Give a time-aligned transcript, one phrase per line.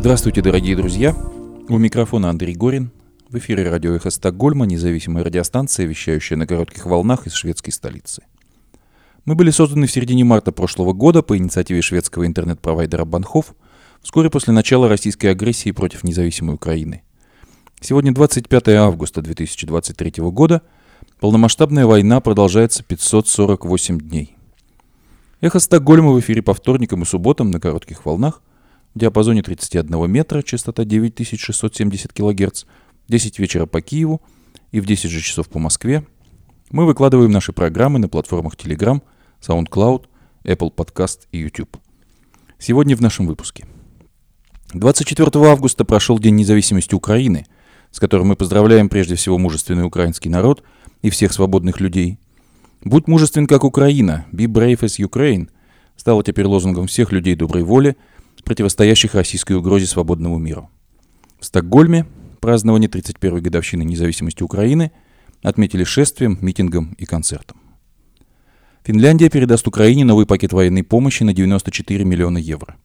[0.00, 1.12] Здравствуйте, дорогие друзья!
[1.68, 2.92] У микрофона Андрей Горин.
[3.30, 8.22] В эфире радио «Эхо Стокгольма», независимая радиостанция, вещающая на коротких волнах из шведской столицы.
[9.24, 13.56] Мы были созданы в середине марта прошлого года по инициативе шведского интернет-провайдера Банхов,
[14.00, 17.02] вскоре после начала российской агрессии против независимой Украины.
[17.80, 20.62] Сегодня 25 августа 2023 года.
[21.18, 24.36] Полномасштабная война продолжается 548 дней.
[25.40, 28.42] Эхо Стокгольма в эфире по вторникам и субботам на коротких волнах
[28.94, 32.64] диапазоне 31 метра, частота 9670 кГц,
[33.08, 34.22] 10 вечера по Киеву
[34.72, 36.06] и в 10 же часов по Москве.
[36.70, 39.00] Мы выкладываем наши программы на платформах Telegram,
[39.40, 40.06] SoundCloud,
[40.44, 41.76] Apple Podcast и YouTube.
[42.58, 43.66] Сегодня в нашем выпуске.
[44.74, 47.46] 24 августа прошел День независимости Украины,
[47.90, 50.62] с которым мы поздравляем прежде всего мужественный украинский народ
[51.00, 52.18] и всех свободных людей.
[52.82, 55.48] «Будь мужествен, как Украина», «Be brave as Ukraine»
[55.96, 57.96] стало теперь лозунгом всех людей доброй воли,
[58.44, 60.70] противостоящих российской угрозе свободному миру.
[61.40, 62.06] В Стокгольме
[62.40, 64.92] празднование 31-й годовщины независимости Украины
[65.42, 67.60] отметили шествием, митингом и концертом.
[68.84, 72.76] Финляндия передаст Украине новый пакет военной помощи на 94 миллиона евро.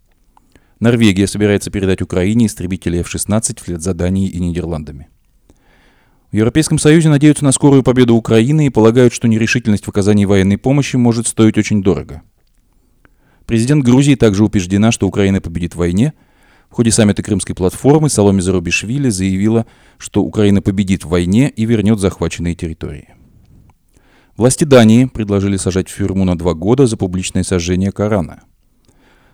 [0.79, 5.07] Норвегия собирается передать Украине истребители F-16 вслед за Данией и Нидерландами.
[6.31, 10.57] В Европейском Союзе надеются на скорую победу Украины и полагают, что нерешительность в оказании военной
[10.57, 12.23] помощи может стоить очень дорого.
[13.45, 16.13] Президент Грузии также убеждена, что Украина победит в войне.
[16.69, 19.65] В ходе саммита Крымской платформы Соломе Зарубишвили заявила,
[19.97, 23.09] что Украина победит в войне и вернет захваченные территории.
[24.37, 28.43] Власти Дании предложили сажать в тюрьму на два года за публичное сожжение Корана.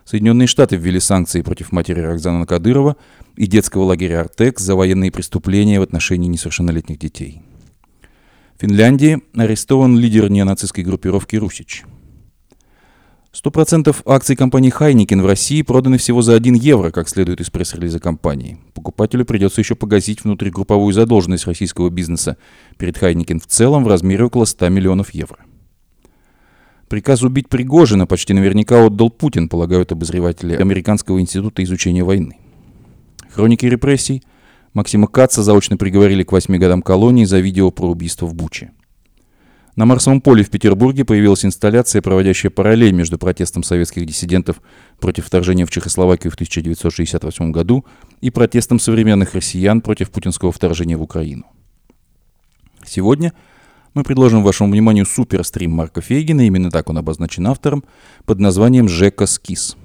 [0.04, 2.98] Соединенные Штаты ввели санкции против матери Рокзана Кадырова
[3.38, 7.44] и детского лагеря «Артек» за военные преступления в отношении несовершеннолетних детей.
[8.58, 11.86] В Финляндии арестован лидер неонацистской группировки «Русич».
[13.34, 18.00] 100% акций компании Хайникин в России проданы всего за 1 евро, как следует из пресс-релиза
[18.00, 18.58] компании.
[18.74, 22.38] Покупателю придется еще погасить внутригрупповую задолженность российского бизнеса
[22.78, 25.38] перед Хайникин в целом в размере около 100 миллионов евро.
[26.88, 32.40] Приказ убить Пригожина почти наверняка отдал Путин, полагают обозреватели Американского института изучения войны.
[33.30, 34.24] Хроники репрессий.
[34.74, 38.72] Максима Каца заочно приговорили к 8 годам колонии за видео про убийство в Буче.
[39.80, 44.62] На Марсовом поле в Петербурге появилась инсталляция, проводящая параллель между протестом советских диссидентов
[45.00, 47.86] против вторжения в Чехословакию в 1968 году
[48.20, 51.46] и протестом современных россиян против путинского вторжения в Украину.
[52.86, 53.32] Сегодня
[53.94, 57.86] мы предложим вашему вниманию суперстрим Марка Фейгина, именно так он обозначен автором,
[58.26, 59.78] под названием «Жека Скис».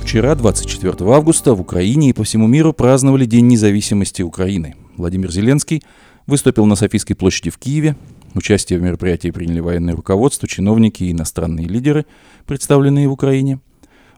[0.00, 5.82] Вчера, 24 августа, в Украине и по всему миру праздновали День независимости Украины– Владимир Зеленский
[6.26, 7.96] выступил на Софийской площади в Киеве.
[8.34, 12.06] Участие в мероприятии приняли военное руководство, чиновники и иностранные лидеры,
[12.46, 13.60] представленные в Украине.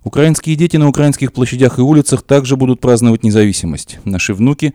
[0.04, 3.98] Украинские дети на украинских площадях и улицах также будут праздновать независимость.
[4.04, 4.74] Наши внуки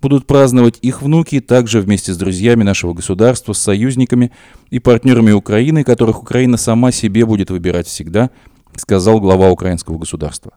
[0.00, 4.32] будут праздновать их внуки также вместе с друзьями нашего государства, с союзниками
[4.70, 8.30] и партнерами Украины, которых Украина сама себе будет выбирать всегда,
[8.76, 10.52] сказал глава украинского государства.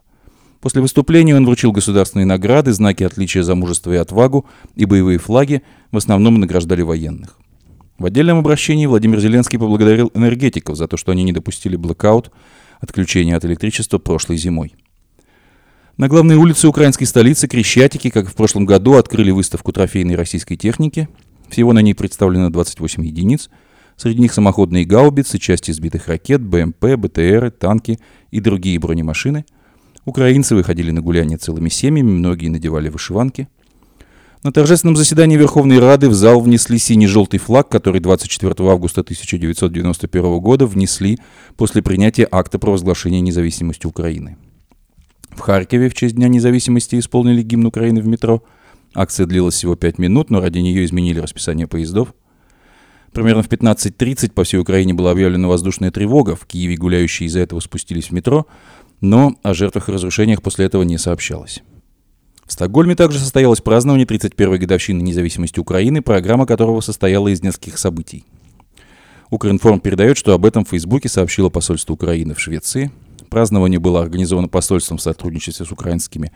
[0.66, 5.62] После выступления он вручил государственные награды, знаки отличия за мужество и отвагу и боевые флаги,
[5.92, 7.38] в основном награждали военных.
[8.00, 12.32] В отдельном обращении Владимир Зеленский поблагодарил энергетиков за то, что они не допустили блокаут,
[12.80, 14.74] отключения от электричества прошлой зимой.
[15.98, 20.56] На главной улице украинской столицы Крещатики, как и в прошлом году, открыли выставку трофейной российской
[20.56, 21.08] техники.
[21.48, 23.52] Всего на ней представлено 28 единиц.
[23.98, 28.00] Среди них самоходные гаубицы, части сбитых ракет, БМП, БТРы, танки
[28.32, 29.46] и другие бронемашины–
[30.06, 33.48] Украинцы выходили на гуляние целыми семьями, многие надевали вышиванки.
[34.44, 40.68] На торжественном заседании Верховной Рады в зал внесли синий-желтый флаг, который 24 августа 1991 года
[40.68, 41.18] внесли
[41.58, 44.38] после принятия акта провозглашения независимости Украины.
[45.32, 48.44] В Харькове в честь Дня независимости исполнили гимн Украины в метро.
[48.94, 52.14] Акция длилась всего 5 минут, но ради нее изменили расписание поездов.
[53.12, 56.36] Примерно в 15.30 по всей Украине была объявлена воздушная тревога.
[56.36, 58.46] В Киеве гуляющие из-за этого спустились в метро
[59.10, 61.62] но о жертвах и разрушениях после этого не сообщалось.
[62.46, 68.26] В Стокгольме также состоялось празднование 31-й годовщины независимости Украины, программа которого состояла из нескольких событий.
[69.32, 72.92] Укринформ передает, что об этом в Фейсбуке сообщило посольство Украины в Швеции.
[73.30, 76.32] Празднование было организовано посольством в сотрудничестве с украинскими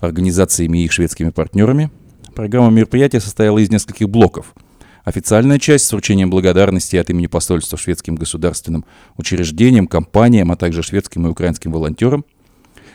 [0.00, 1.90] организациями и их шведскими партнерами.
[2.34, 4.54] Программа мероприятия состояла из нескольких блоков–
[5.08, 8.84] Официальная часть с вручением благодарности от имени посольства шведским государственным
[9.16, 12.26] учреждениям, компаниям, а также шведским и украинским волонтерам.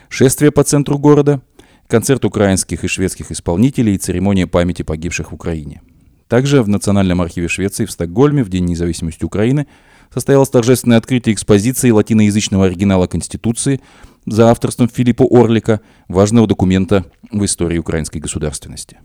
[0.08, 1.42] Шествие по центру города,
[1.88, 5.82] концерт украинских и шведских исполнителей и церемония памяти погибших в Украине.
[6.28, 9.66] Также в Национальном архиве Швеции в Стокгольме в День независимости Украины
[10.12, 13.80] состоялось торжественное открытие экспозиции латиноязычного оригинала Конституции
[14.24, 18.98] за авторством Филиппа Орлика, важного документа в истории украинской государственности.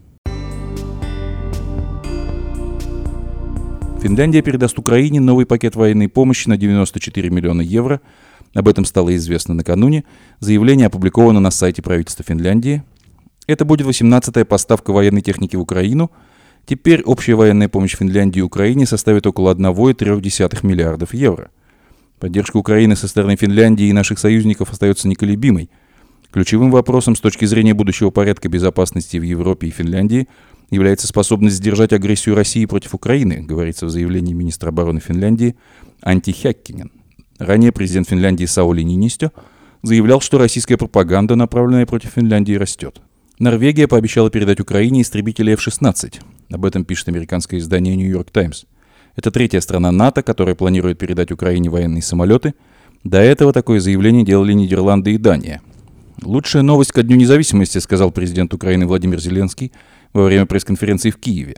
[4.01, 7.99] Финляндия передаст Украине новый пакет военной помощи на 94 миллиона евро.
[8.53, 10.05] Об этом стало известно накануне.
[10.39, 12.81] Заявление опубликовано на сайте правительства Финляндии.
[13.45, 16.11] Это будет 18-я поставка военной техники в Украину.
[16.65, 21.51] Теперь общая военная помощь Финляндии и Украине составит около 1,3 миллиардов евро.
[22.19, 25.69] Поддержка Украины со стороны Финляндии и наших союзников остается неколебимой.
[26.31, 30.29] Ключевым вопросом с точки зрения будущего порядка безопасности в Европе и Финляндии–
[30.69, 35.55] является способность сдержать агрессию России против Украины, говорится в заявлении министра обороны Финляндии
[36.01, 36.91] Анти Хяккинен.
[37.39, 39.31] Ранее президент Финляндии Саули Нинистё
[39.81, 43.01] заявлял, что российская пропаганда, направленная против Финляндии, растет.
[43.39, 46.15] Норвегия пообещала передать Украине истребители F-16.
[46.51, 48.65] Об этом пишет американское издание New York Times.
[49.15, 52.53] Это третья страна НАТО, которая планирует передать Украине военные самолеты.
[53.05, 55.61] До этого такое заявление делали Нидерланды и Дания.
[56.21, 59.71] «Лучшая новость ко Дню независимости»,— сказал президент Украины Владимир Зеленский
[60.13, 61.55] во время пресс-конференции в Киеве.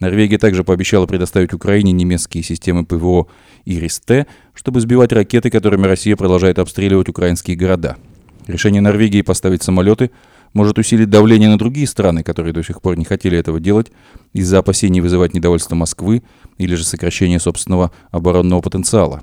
[0.00, 3.28] Норвегия также пообещала предоставить Украине немецкие системы ПВО
[3.64, 7.96] «Ирис-Т», чтобы сбивать ракеты, которыми Россия продолжает обстреливать украинские города.
[8.48, 10.10] Решение Норвегии поставить самолеты
[10.54, 13.92] может усилить давление на другие страны, которые до сих пор не хотели этого делать
[14.32, 16.22] из-за опасений вызывать недовольство Москвы
[16.58, 19.22] или же сокращения собственного оборонного потенциала.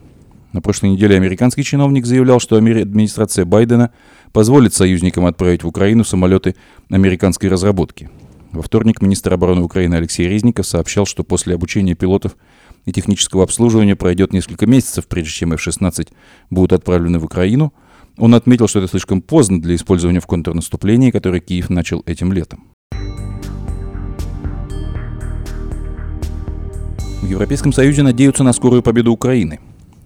[0.53, 3.91] На прошлой неделе американский чиновник заявлял, что администрация Байдена
[4.31, 6.55] позволит союзникам отправить в Украину самолеты
[6.89, 8.09] американской разработки.
[8.51, 12.35] Во вторник министр обороны Украины Алексей Резников сообщал, что после обучения пилотов
[12.85, 16.09] и технического обслуживания пройдет несколько месяцев, прежде чем F-16
[16.49, 17.73] будут отправлены в Украину.
[18.17, 22.63] Он отметил, что это слишком поздно для использования в контрнаступлении, которое Киев начал этим летом.
[27.21, 29.59] В Европейском Союзе надеются на скорую победу Украины.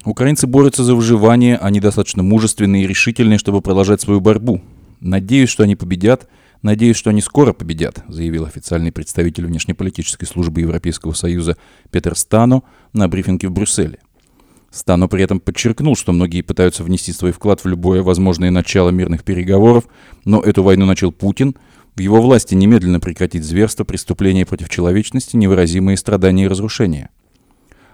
[0.03, 4.61] Украинцы борются за выживание, они достаточно мужественные и решительные, чтобы продолжать свою борьбу.
[4.99, 6.27] Надеюсь, что они победят–
[6.63, 11.57] «Надеюсь, что они скоро победят», заявил официальный представитель внешнеполитической службы Европейского Союза
[11.91, 12.63] Петер Стано
[12.93, 13.99] на брифинге в Брюсселе.
[14.71, 19.25] Стано при этом подчеркнул, что многие пытаются внести свой вклад в любое возможное начало мирных
[19.25, 19.83] переговоров,
[20.23, 21.55] но эту войну начал Путин.
[21.95, 27.09] В его власти немедленно прекратить зверство, преступления против человечности, невыразимые страдания и разрушения.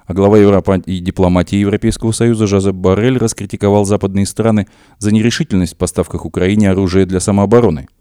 [0.06, 4.68] А глава Европа и дипломатии Европейского Союза Жозеп Барель раскритиковал западные страны
[5.00, 7.88] за нерешительность в поставках Украине оружия для самообороны–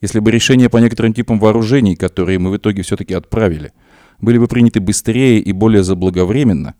[0.00, 3.72] если бы решения по некоторым типам вооружений, которые мы в итоге все-таки отправили,
[4.20, 6.74] были бы приняты быстрее и более заблаговременно,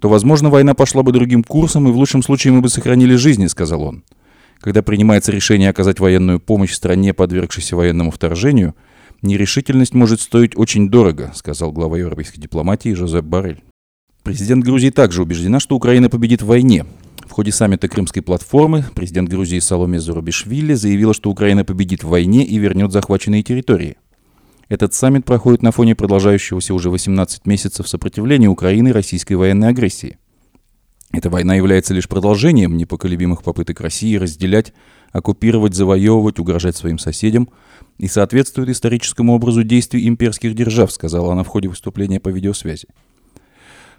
[0.00, 3.46] то, возможно, война пошла бы другим курсом, и в лучшем случае мы бы сохранили жизни,
[3.46, 4.04] сказал он.
[4.60, 8.74] Когда принимается решение оказать военную помощь стране, подвергшейся военному вторжению,
[9.22, 13.62] нерешительность может стоить очень дорого, сказал глава европейской дипломатии Жозеп Барель.
[14.22, 16.84] Президент Грузии также убеждена, что Украина победит в войне,
[17.40, 22.58] ходе саммита Крымской платформы президент Грузии Саломе Зурабишвили заявила, что Украина победит в войне и
[22.58, 23.96] вернет захваченные территории.
[24.68, 30.18] Этот саммит проходит на фоне продолжающегося уже 18 месяцев сопротивления Украины российской военной агрессии.
[31.12, 34.74] Эта война является лишь продолжением непоколебимых попыток России разделять,
[35.10, 37.48] оккупировать, завоевывать, угрожать своим соседям
[37.96, 42.88] и соответствует историческому образу действий имперских держав, сказала она в ходе выступления по видеосвязи.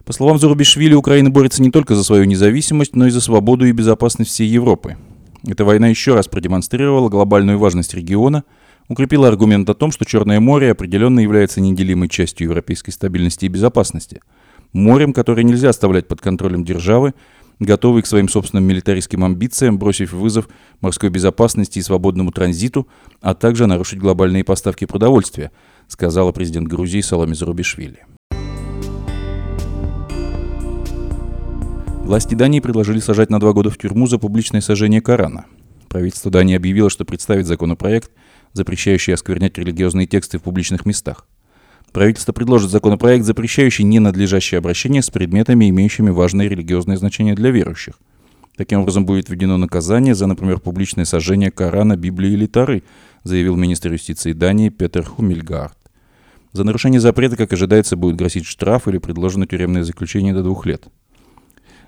[0.05, 3.71] По словам Зарубишвили, Украина борется не только за свою независимость, но и за свободу и
[3.71, 4.97] безопасность всей Европы.
[5.47, 8.43] Эта война еще раз продемонстрировала глобальную важность региона,
[8.87, 14.21] укрепила аргумент о том, что Черное море определенно является неделимой частью европейской стабильности и безопасности.
[14.73, 17.13] Морем, которое нельзя оставлять под контролем державы,
[17.59, 20.49] готовой к своим собственным милитаристским амбициям, бросив вызов
[20.79, 22.87] морской безопасности и свободному транзиту,
[23.21, 25.51] а также нарушить глобальные поставки продовольствия,
[25.87, 28.05] сказала президент Грузии Салами Зарубишвили.
[32.03, 35.45] Власти Дании предложили сажать на два года в тюрьму за публичное сожжение Корана.
[35.87, 38.11] Правительство Дании объявило, что представит законопроект,
[38.53, 41.25] запрещающий осквернять религиозные тексты в публичных местах.
[41.93, 47.95] Правительство предложит законопроект, запрещающий ненадлежащее обращение с предметами, имеющими важное религиозное значение для верующих.
[48.57, 52.83] Таким образом, будет введено наказание за, например, публичное сожжение Корана, Библии или Тары,
[53.23, 55.77] заявил министр юстиции Дании Петер Хумельгард.
[56.53, 60.87] За нарушение запрета, как ожидается, будет грозить штраф или предложено тюремное заключение до двух лет.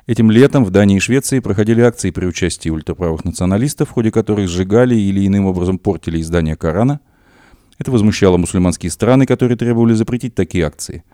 [0.05, 4.49] Этим летом в Дании и Швеции проходили акции при участии ультраправых националистов, в ходе которых
[4.49, 6.99] сжигали или иным образом портили издания Корана.
[7.77, 11.05] Это возмущало мусульманские страны, которые требовали запретить такие акции.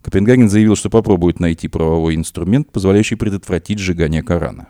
[0.00, 4.68] Копенгаген заявил, что попробует найти правовой инструмент, позволяющий предотвратить сжигание Корана.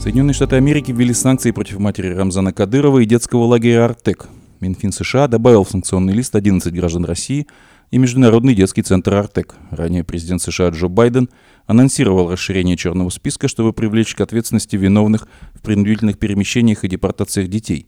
[0.00, 4.28] Соединенные Штаты Америки ввели санкции против матери Рамзана Кадырова и детского лагеря «Артек».
[4.60, 7.46] Минфин США добавил в санкционный лист 11 граждан России–
[7.90, 9.54] и Международный детский центр «Артек».
[9.70, 11.28] Ранее президент США Джо Байден
[11.66, 17.86] анонсировал расширение черного списка, чтобы привлечь к ответственности виновных в принудительных перемещениях и депортациях детей.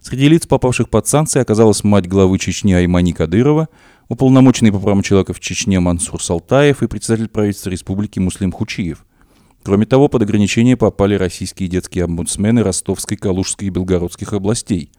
[0.00, 3.68] Среди лиц, попавших под санкции, оказалась мать главы Чечни Аймани Кадырова,
[4.08, 9.04] уполномоченный по правам человека в Чечне Мансур Салтаев и председатель правительства республики Муслим Хучиев.
[9.62, 14.90] Кроме того, под ограничение попали российские детские омбудсмены Ростовской, Калужской и Белгородских областей.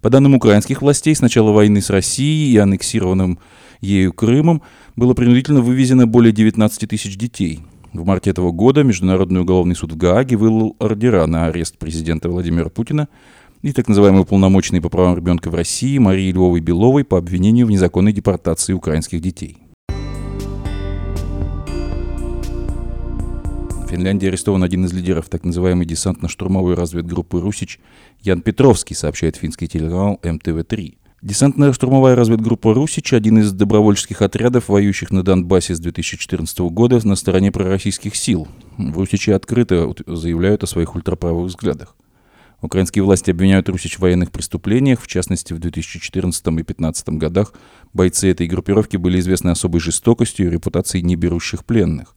[0.00, 3.40] По данным украинских властей, с начала войны с Россией и аннексированным
[3.80, 4.62] ею Крымом
[4.96, 7.60] было принудительно вывезено более 19 тысяч детей.
[7.92, 12.68] В марте этого года Международный уголовный суд в Гааге вылил ордера на арест президента Владимира
[12.68, 13.08] Путина
[13.62, 17.70] и так называемой уполномоченной по правам ребенка в России Марии Львовой Беловой по обвинению в
[17.70, 19.58] незаконной депортации украинских детей.
[23.86, 27.78] В Финляндии арестован один из лидеров так называемой десантно-штурмовой разведгруппы «Русич»
[28.20, 30.96] Ян Петровский, сообщает финский телеканал МТВ-3.
[31.26, 37.16] Десантная штурмовая разведгруппа «Русич»— один из добровольческих отрядов, воюющих на Донбассе с 2014 года на
[37.16, 38.46] стороне пророссийских сил.
[38.78, 41.96] В «Русиче» открыто заявляют о своих ультраправых взглядах.
[42.62, 45.02] Украинские власти обвиняют Русич в военных преступлениях.
[45.02, 47.54] В частности, в 2014 и 2015 годах
[47.92, 52.14] бойцы этой группировки были известны особой жестокостью и репутацией неберущих пленных.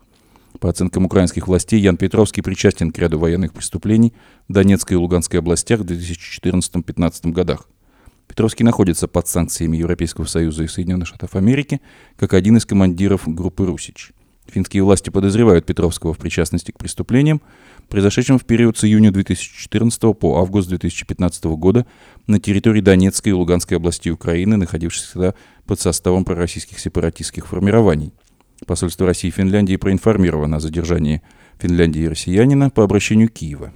[0.59, 4.13] По оценкам украинских властей, Ян Петровский причастен к ряду военных преступлений
[4.47, 7.65] в Донецкой и Луганской областях в 2014-2015 годах.
[8.29, 11.81] Петровский находится под санкциями Европейского Союза и Соединенных Штатов Америки
[12.15, 14.13] как один из командиров группы «Русич».
[14.47, 17.41] Финские власти подозревают Петровского в причастности к преступлениям,
[17.89, 21.85] произошедшим в период с июня 2014 по август 2015 года
[22.25, 25.35] на территории Донецкой и Луганской областей Украины, находившихся
[25.67, 28.13] под составом пророссийских сепаратистских формирований–
[28.65, 31.21] Посольство России и Финляндии проинформировано о задержании
[31.59, 33.73] Финляндии россиянина по обращению Киева.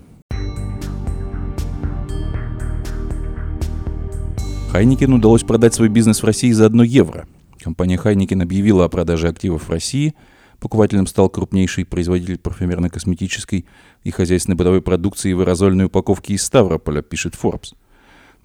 [4.73, 7.27] Хайникин удалось продать свой бизнес в России за 1 евро.
[7.61, 10.15] Компания Хайникин объявила о продаже активов в России.
[10.59, 13.65] Покупателем стал крупнейший производитель парфюмерно-косметической
[14.03, 17.75] и хозяйственной бытовой продукции в аэрозольной упаковке из Ставрополя, пишет Forbes.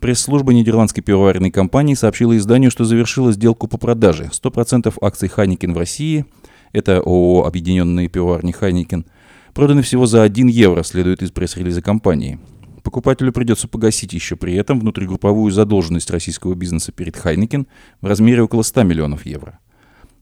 [0.00, 4.30] Пресс-служба нидерландской пивоваренной компании сообщила изданию, что завершила сделку по продаже.
[4.30, 6.26] 100% акций Heineken в России,
[6.74, 9.06] это ООО «Объединенные пивоварни Heineken»,
[9.54, 12.38] проданы всего за 1 евро, следует из пресс-релиза компании.
[12.82, 17.66] Покупателю придется погасить еще при этом внутригрупповую задолженность российского бизнеса перед Heineken
[18.00, 19.58] в размере около 100 миллионов евро.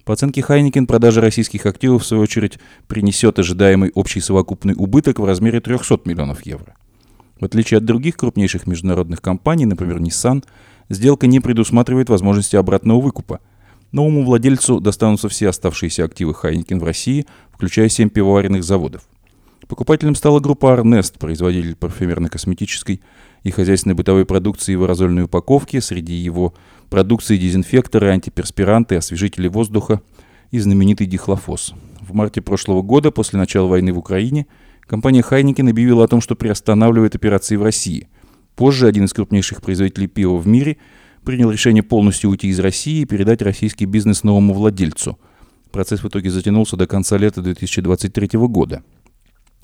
[0.04, 5.25] По оценке Heineken, продажа российских активов, в свою очередь, принесет ожидаемый общий совокупный убыток в
[5.25, 6.76] размере 300 миллионов евро.
[7.40, 10.44] В отличие от других крупнейших международных компаний, например, Nissan,
[10.88, 13.40] сделка не предусматривает возможности обратного выкупа.
[13.90, 19.02] Новому владельцу достанутся все оставшиеся активы Хайнекен в России, включая 7 пивоваренных заводов.
[19.68, 23.00] Покупателем стала группа Arnest, производитель парфюмерно-косметической
[23.42, 26.54] и хозяйственной бытовой продукции в аэрозольной упаковке, среди его
[26.88, 30.02] продукции дезинфекторы, антиперспиранты, освежители воздуха
[30.52, 31.75] и знаменитый дихлофос.
[32.00, 34.46] В марте прошлого года, после начала войны в Украине,
[34.87, 38.08] Компания Хайникин объявила о том, что приостанавливает операции в России.
[38.54, 40.76] Позже один из крупнейших производителей пива в мире
[41.25, 45.18] принял решение полностью уйти из России и передать российский бизнес новому владельцу.
[45.73, 48.85] Процесс в итоге затянулся до конца лета 2023 года.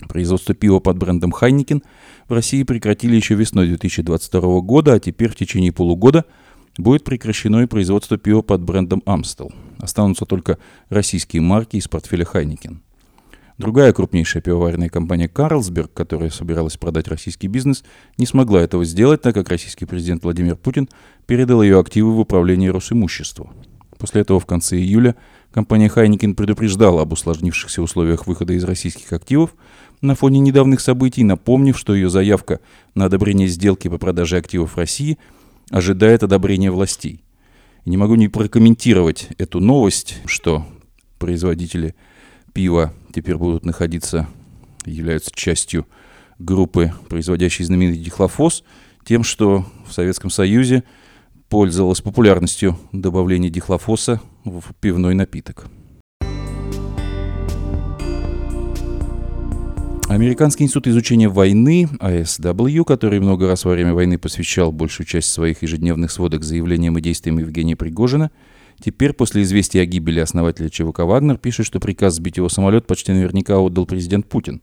[0.08, 1.82] Производство пива под брендом Хайникин
[2.28, 6.24] в России прекратили еще весной 2022 года, а теперь в течение полугода
[6.78, 9.52] будет прекращено и производство пива под брендом Amstel.
[9.78, 12.82] Останутся только российские марки из портфеля Хайникин.
[13.58, 17.84] Другая крупнейшая пивоваренная компания «Карлсберг», которая собиралась продать российский бизнес,
[18.16, 20.88] не смогла этого сделать, так как российский президент Владимир Путин
[21.26, 23.52] передал ее активы в управление Росимуществу.
[24.02, 25.14] После этого в конце июля
[25.52, 29.54] компания Хайникин предупреждала об усложнившихся условиях выхода из российских активов
[30.00, 32.58] на фоне недавних событий, напомнив, что ее заявка
[32.96, 35.18] на одобрение сделки по продаже активов России
[35.70, 37.22] ожидает одобрения властей.
[37.84, 40.66] И не могу не прокомментировать эту новость, что
[41.20, 41.94] производители
[42.52, 44.26] пива теперь будут находиться,
[44.84, 45.86] являются частью
[46.40, 48.64] группы, производящей знаменитый дихлофос,
[49.04, 50.82] тем, что в Советском Союзе
[51.52, 55.66] пользовалась популярностью добавление дихлофоса в пивной напиток.
[60.08, 65.60] Американский институт изучения войны, ASW, который много раз во время войны посвящал большую часть своих
[65.62, 68.30] ежедневных сводок заявлениям и действиям Евгения Пригожина–
[68.80, 73.12] Теперь, после известия о гибели основателя ЧВК «Вагнер», пишет, что приказ сбить его самолет почти
[73.12, 74.60] наверняка отдал президент Путин.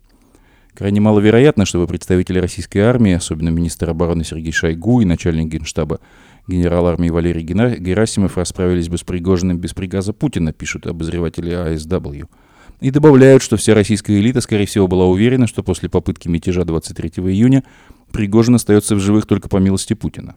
[0.80, 6.00] Крайне маловероятно, чтобы представители российской армии, особенно министр обороны Сергей Шойгу и начальник генштаба
[6.50, 12.28] генерал армии Валерий Герасимов расправились бы с Пригожиным без приказа Путина, пишут обозреватели АСW.
[12.82, 17.10] И добавляют, что вся российская элита, скорее всего, была уверена, что после попытки мятежа 23
[17.26, 17.64] июня
[18.12, 20.36] Пригожин остается в живых только по милости Путина.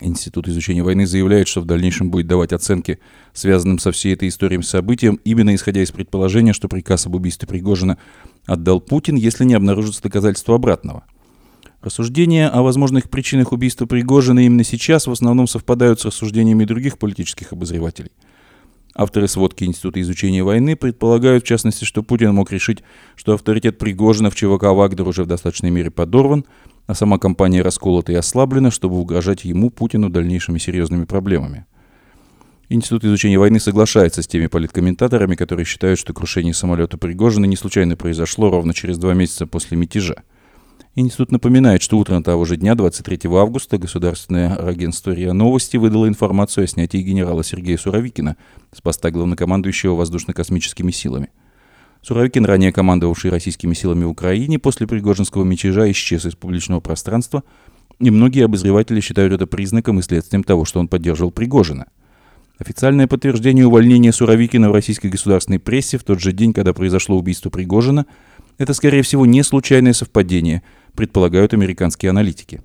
[0.00, 2.98] Институт изучения войны заявляет, что в дальнейшем будет давать оценки,
[3.32, 7.98] связанным со всей этой историей событием, именно исходя из предположения, что приказ об убийстве Пригожина
[8.46, 11.04] отдал Путин, если не обнаружится доказательства обратного.
[11.80, 17.52] Рассуждения о возможных причинах убийства Пригожина именно сейчас в основном совпадают с рассуждениями других политических
[17.52, 18.10] обозревателей.
[18.96, 22.82] Авторы сводки Института изучения войны предполагают, в частности, что Путин мог решить,
[23.14, 26.44] что авторитет Пригожина в ЧВК «Вагнер» уже в достаточной мере подорван,
[26.88, 31.66] а сама компания расколота и ослаблена, чтобы угрожать ему, Путину, дальнейшими серьезными проблемами.
[32.70, 37.94] Институт изучения войны соглашается с теми политкомментаторами, которые считают, что крушение самолета Пригожина не случайно
[37.94, 40.24] произошло ровно через два месяца после мятежа.
[41.00, 46.64] Институт напоминает, что утром того же дня, 23 августа, государственное агентство РИА Новости выдало информацию
[46.64, 48.36] о снятии генерала Сергея Суровикина
[48.72, 51.30] с поста главнокомандующего воздушно-космическими силами–
[52.02, 57.42] Суровикин, ранее командовавший российскими силами в Украине, после Пригожинского мятежа исчез из публичного пространства,
[57.98, 61.86] и многие обозреватели считают это признаком и следствием того, что он поддерживал Пригожина.
[62.58, 67.50] Официальное подтверждение увольнения Суровикина в российской государственной прессе в тот же день, когда произошло убийство
[67.50, 68.06] Пригожина,
[68.58, 70.62] это, скорее всего, не случайное совпадение,
[70.98, 72.60] предполагают американские аналитики.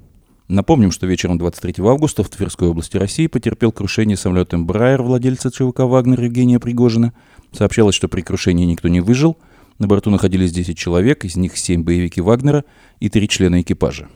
[0.48, 5.82] Напомним, что вечером 23 августа в Тверской области России потерпел крушение самолет Embraer владельца ЧВК
[5.82, 7.14] «Вагнер» Евгения Пригожина.
[7.52, 9.38] Сообщалось, что при крушении никто не выжил.
[9.78, 12.66] На борту находились 10 человек, из них 7 боевики Вагнера
[13.00, 14.08] и 3 члена экипажа.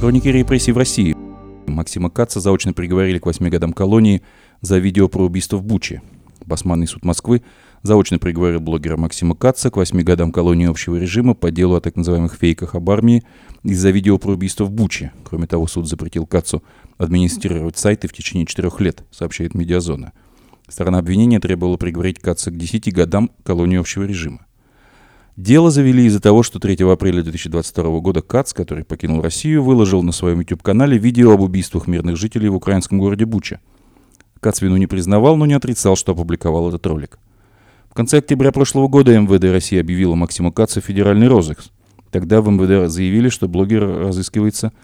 [0.00, 1.16] Хроники репрессий в России.
[1.66, 4.20] Максима Каца заочно приговорили к 8 годам колонии
[4.60, 6.02] за видео про убийство в Буче.
[6.44, 7.42] Басманный суд Москвы
[7.86, 11.96] заочно приговорил блогера Максима Каца к 8 годам колонии общего режима по делу о так
[11.96, 13.22] называемых фейках об армии
[13.62, 15.12] из-за видео про убийство в Буче.
[15.24, 16.62] Кроме того, суд запретил Кацу
[16.98, 20.12] администрировать сайты в течение четырех лет, сообщает Медиазона.
[20.68, 24.44] Сторона обвинения требовала приговорить Каца к 10 годам колонии общего режима.
[25.36, 30.12] Дело завели из-за того, что 3 апреля 2022 года Кац, который покинул Россию, выложил на
[30.12, 33.60] своем YouTube-канале видео об убийствах мирных жителей в украинском городе Буча.
[34.40, 37.18] Кац вину не признавал, но не отрицал, что опубликовал этот ролик.
[37.96, 41.60] Конце октября прошлого года МВД России объявила Максиму Кацу федеральный розыск.
[42.10, 44.74] Тогда в МВД заявили, что блогер разыскивается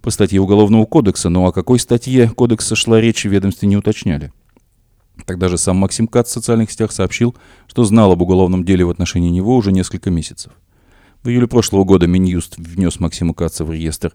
[0.00, 4.32] по статье Уголовного кодекса, но о какой статье кодекса шла речь ведомстве не уточняли.
[5.26, 8.90] Тогда же сам Максим Кац в социальных сетях сообщил, что знал об уголовном деле в
[8.90, 10.52] отношении него уже несколько месяцев.
[11.22, 14.14] В июле прошлого года Минюст внес Максима Каца в реестр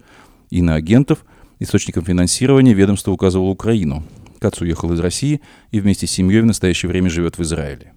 [0.50, 1.26] иноагентов.
[1.60, 4.04] Источником финансирования ведомство указывало Украину.
[4.39, 7.93] Кац уехал из России и вместе с семьей в настоящее время живет в Израиле.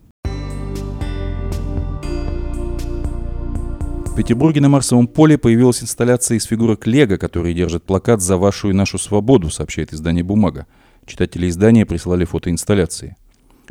[4.10, 8.68] В Петербурге на Марсовом поле появилась инсталляция из фигурок Лего, которые держат плакат «За вашу
[8.68, 10.66] и нашу свободу», сообщает издание «Бумага».
[11.06, 13.16] Читатели издания прислали фото инсталляции.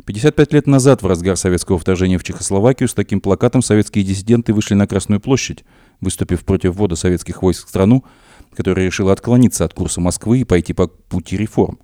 [0.06, 4.72] 55 лет назад, в разгар советского вторжения в Чехословакию, с таким плакатом советские диссиденты вышли
[4.74, 5.62] на Красную площадь,
[6.00, 8.02] выступив против ввода советских войск в страну,
[8.56, 11.78] которая решила отклониться от курса Москвы и пойти по пути реформ.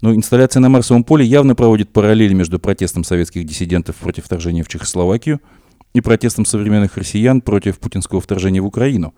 [0.00, 4.68] Но инсталляция на Марсовом поле явно проводит параллели между протестом советских диссидентов против вторжения в
[4.68, 5.42] Чехословакию–
[5.92, 9.14] и протестом современных россиян против путинского вторжения в Украину.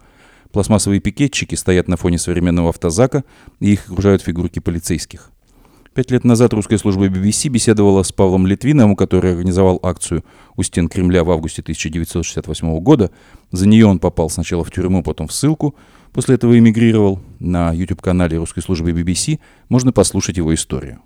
[0.52, 3.24] Пластмассовые пикетчики стоят на фоне современного автозака,
[3.60, 5.30] и их окружают фигурки полицейских.
[5.94, 10.24] Пять лет назад русская служба BBC беседовала с Павлом Литвиновым, который организовал акцию
[10.56, 13.10] у стен Кремля в августе 1968 года.
[13.50, 15.74] За нее он попал сначала в тюрьму, потом в ссылку.
[16.14, 17.20] После этого эмигрировал.
[17.40, 21.00] На YouTube-канале русской службы BBC можно послушать его историю.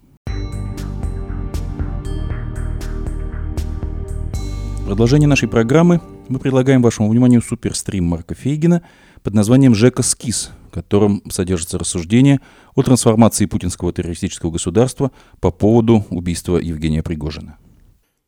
[4.87, 8.83] Продолжение нашей программы мы предлагаем вашему вниманию суперстрим Марка Фейгина
[9.25, 12.41] под названием «Жека Скис», в котором содержится рассуждение
[12.77, 17.59] о трансформации путинского террористического государства по поводу убийства Евгения Пригожина.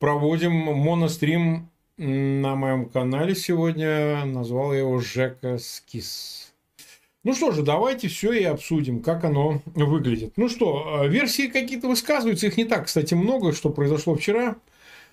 [0.00, 4.24] Проводим монострим на моем канале сегодня.
[4.24, 6.52] Назвал я его «Жека Скис».
[7.22, 10.32] Ну что же, давайте все и обсудим, как оно выглядит.
[10.36, 14.56] Ну что, версии какие-то высказываются, их не так, кстати, много, что произошло вчера.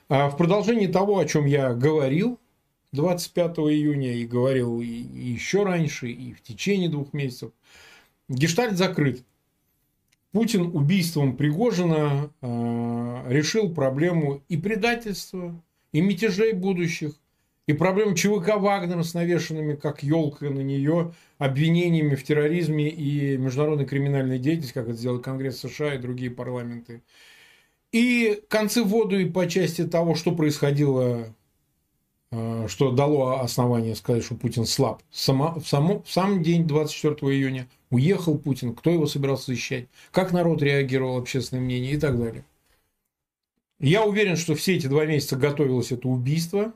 [0.07, 2.39] А в продолжении того, о чем я говорил
[2.91, 7.51] 25 июня и говорил и еще раньше, и в течение двух месяцев,
[8.29, 9.23] гештальт закрыт.
[10.31, 15.55] Путин убийством Пригожина э, решил проблему и предательства,
[15.91, 17.13] и мятежей будущих,
[17.67, 23.85] и проблему ЧВК Вагнера с навешенными, как елка на нее, обвинениями в терроризме и международной
[23.85, 27.01] криминальной деятельности, как это сделал Конгресс США и другие парламенты
[27.95, 31.33] и концы в воду и по части того, что происходило,
[32.29, 35.01] э, что дало основание сказать, что Путин слаб.
[35.11, 40.33] Само, в, само, в сам день 24 июня уехал Путин, кто его собирался защищать, как
[40.33, 42.43] народ реагировал, общественное мнение и так далее.
[43.79, 46.73] Я уверен, что все эти два месяца готовилось это убийство.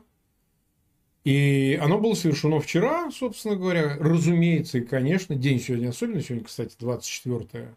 [1.24, 6.22] И оно было совершено вчера, собственно говоря, разумеется, и, конечно, день сегодня особенный.
[6.22, 7.76] Сегодня, кстати, 24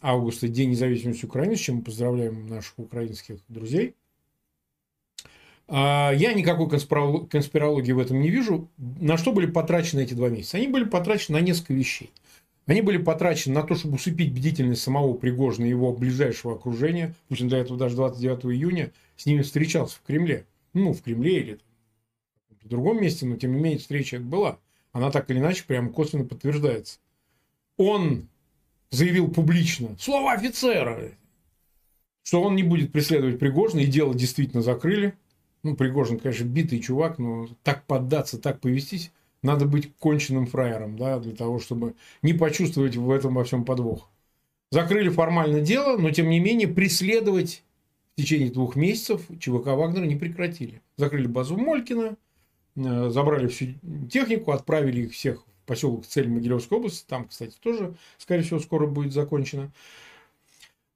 [0.00, 3.94] августа, День независимости Украины, с чем мы поздравляем наших украинских друзей.
[5.66, 8.68] А, я никакой конспирологии в этом не вижу.
[8.76, 10.58] На что были потрачены эти два месяца?
[10.58, 12.10] Они были потрачены на несколько вещей.
[12.66, 17.14] Они были потрачены на то, чтобы усыпить бдительность самого Пригожина и его ближайшего окружения.
[17.28, 20.46] Путин до этого даже 29 июня с ними встречался в Кремле.
[20.72, 21.58] Ну, в Кремле или
[22.62, 24.58] в другом месте, но тем не менее встреча была.
[24.92, 26.98] Она так или иначе прямо косвенно подтверждается.
[27.76, 28.28] Он
[28.94, 31.10] заявил публично, слова офицера,
[32.22, 35.14] что он не будет преследовать Пригожина, и дело действительно закрыли.
[35.62, 41.18] Ну, Пригожин, конечно, битый чувак, но так поддаться, так повестись, надо быть конченным фраером, да,
[41.18, 44.10] для того, чтобы не почувствовать в этом во всем подвох.
[44.70, 47.62] Закрыли формально дело, но тем не менее преследовать
[48.12, 50.82] в течение двух месяцев ЧВК Вагнера не прекратили.
[50.96, 52.16] Закрыли базу Молькина,
[52.76, 53.74] Э, забрали всю
[54.10, 57.04] технику, отправили их всех поселок Цель Могилевской области.
[57.06, 59.72] Там, кстати, тоже, скорее всего, скоро будет закончено.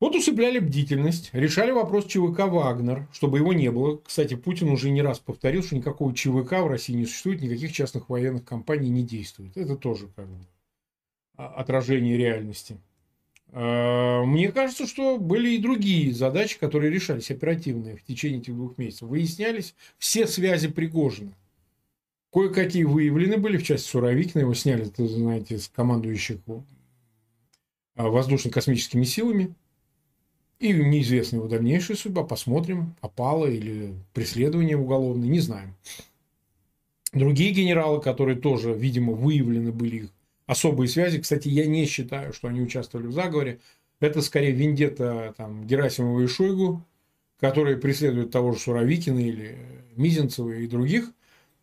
[0.01, 3.97] Вот усыпляли бдительность, решали вопрос ЧВК «Вагнер», чтобы его не было.
[3.97, 8.09] Кстати, Путин уже не раз повторил, что никакого ЧВК в России не существует, никаких частных
[8.09, 9.57] военных компаний не действует.
[9.57, 10.37] Это тоже как бы
[11.37, 12.79] отражение реальности.
[13.51, 18.79] Э, мне кажется, что были и другие задачи, которые решались оперативные в течение этих двух
[18.79, 19.09] месяцев.
[19.09, 21.33] Выяснялись все связи Пригожина–
[22.33, 26.39] Кое-какие выявлены были в части Суровикина, его сняли, ты знаете, с командующих
[27.97, 29.55] а, воздушно-космическими силами.
[30.59, 32.25] И неизвестна его дальнейшая судьба.
[32.25, 35.75] Посмотрим, попало или преследование уголовное, не знаем.
[37.13, 40.11] Другие генералы, которые тоже, видимо, выявлены были их
[40.47, 41.21] особые связи.
[41.21, 43.61] Кстати, я не считаю, что они участвовали в заговоре.
[44.01, 46.83] Это скорее вендета там, Герасимова и Шойгу,
[47.41, 49.59] которые преследуют того же Суровикина или
[49.97, 51.13] Мизинцева и других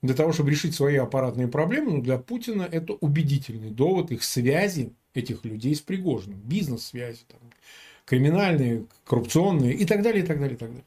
[0.06, 4.94] для того, чтобы решить свои аппаратные проблемы, но для Путина это убедительный довод их связи
[5.14, 7.40] этих людей с Пригожиным, бизнес-связи, там,
[8.06, 10.86] криминальные, коррупционные и так далее, и так далее, и так далее.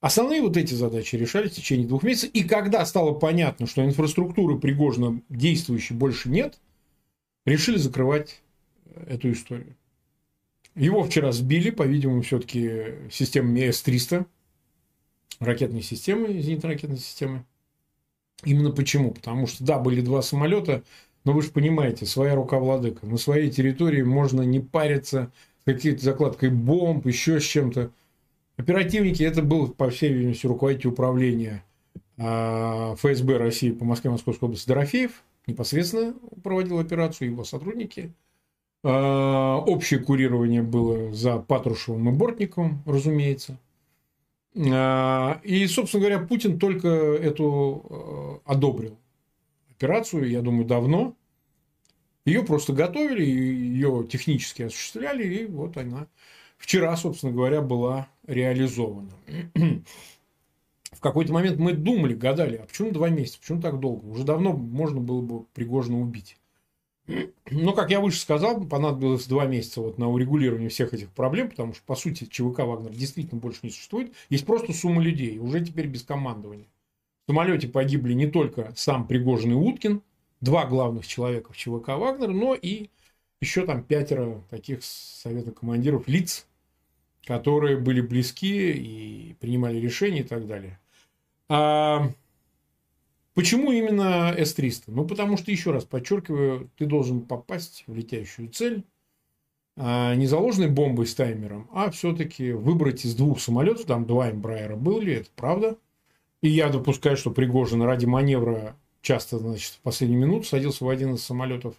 [0.00, 2.30] Основные вот эти задачи решались в течение двух месяцев.
[2.32, 6.58] И когда стало понятно, что инфраструктуры Пригожина действующей больше нет,
[7.44, 8.40] решили закрывать
[9.06, 9.76] эту историю.
[10.74, 14.24] Его вчера сбили, по-видимому, все-таки системами С-300,
[15.38, 17.44] ракетной системы, зенитно-ракетной системы.
[18.44, 19.10] Именно почему?
[19.12, 20.82] Потому что, да, были два самолета,
[21.24, 23.06] но вы же понимаете, своя рука владыка.
[23.06, 27.90] На своей территории можно не париться с какой-то закладкой бомб, еще с чем-то.
[28.56, 31.62] Оперативники, это был, по всей видимости, руководитель управления
[32.18, 38.12] а, ФСБ России по Москве, Московской области Дорофеев, непосредственно проводил операцию, его сотрудники.
[38.82, 43.58] А, общее курирование было за Патрушевым и Бортниковым, разумеется.
[44.56, 48.98] А, и, собственно говоря, Путин только эту э, одобрил
[49.70, 51.16] операцию, я думаю, давно.
[52.24, 56.06] Ее просто готовили, ее технически осуществляли, и вот она
[56.58, 59.10] вчера, собственно говоря, была реализована.
[60.92, 64.04] В какой-то момент мы думали, гадали, а почему два месяца, почему так долго?
[64.06, 66.36] Уже давно можно было бы Пригожина убить.
[67.50, 71.74] Но, как я выше сказал, понадобилось два месяца вот на урегулирование всех этих проблем, потому
[71.74, 74.12] что, по сути, ЧВК «Вагнер» действительно больше не существует.
[74.28, 76.66] Есть просто сумма людей, уже теперь без командования.
[77.26, 80.02] В самолете погибли не только сам Пригожин и Уткин,
[80.40, 82.88] два главных человека в ЧВК «Вагнер», но и
[83.40, 86.46] еще там пятеро таких совета командиров лиц,
[87.24, 90.78] которые были близки и принимали решения и так далее.
[91.48, 92.10] А
[93.40, 94.82] Почему именно S-300?
[94.88, 98.84] Ну, потому что, еще раз подчеркиваю, ты должен попасть в летящую цель
[99.78, 104.76] а не заложенной бомбой с таймером, а все-таки выбрать из двух самолетов, там два Эмбрайера
[104.76, 105.78] были, это правда.
[106.42, 111.14] И я допускаю, что Пригожин ради маневра часто, значит, в последнюю минуту садился в один
[111.14, 111.76] из самолетов.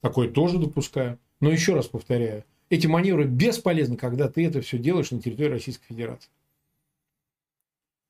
[0.00, 1.18] Такое тоже допускаю.
[1.40, 5.84] Но еще раз повторяю, эти маневры бесполезны, когда ты это все делаешь на территории Российской
[5.84, 6.30] Федерации.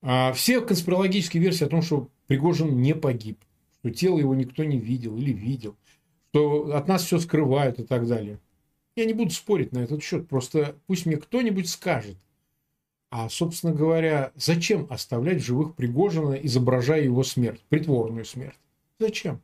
[0.01, 3.39] А все конспирологические версии о том, что Пригожин не погиб,
[3.79, 5.77] что тело его никто не видел или видел,
[6.31, 8.39] что от нас все скрывают и так далее.
[8.97, 12.17] Я не буду спорить на этот счет, просто пусть мне кто-нибудь скажет.
[13.11, 18.59] А, собственно говоря, зачем оставлять живых Пригожина, изображая его смерть, притворную смерть?
[18.99, 19.41] Зачем?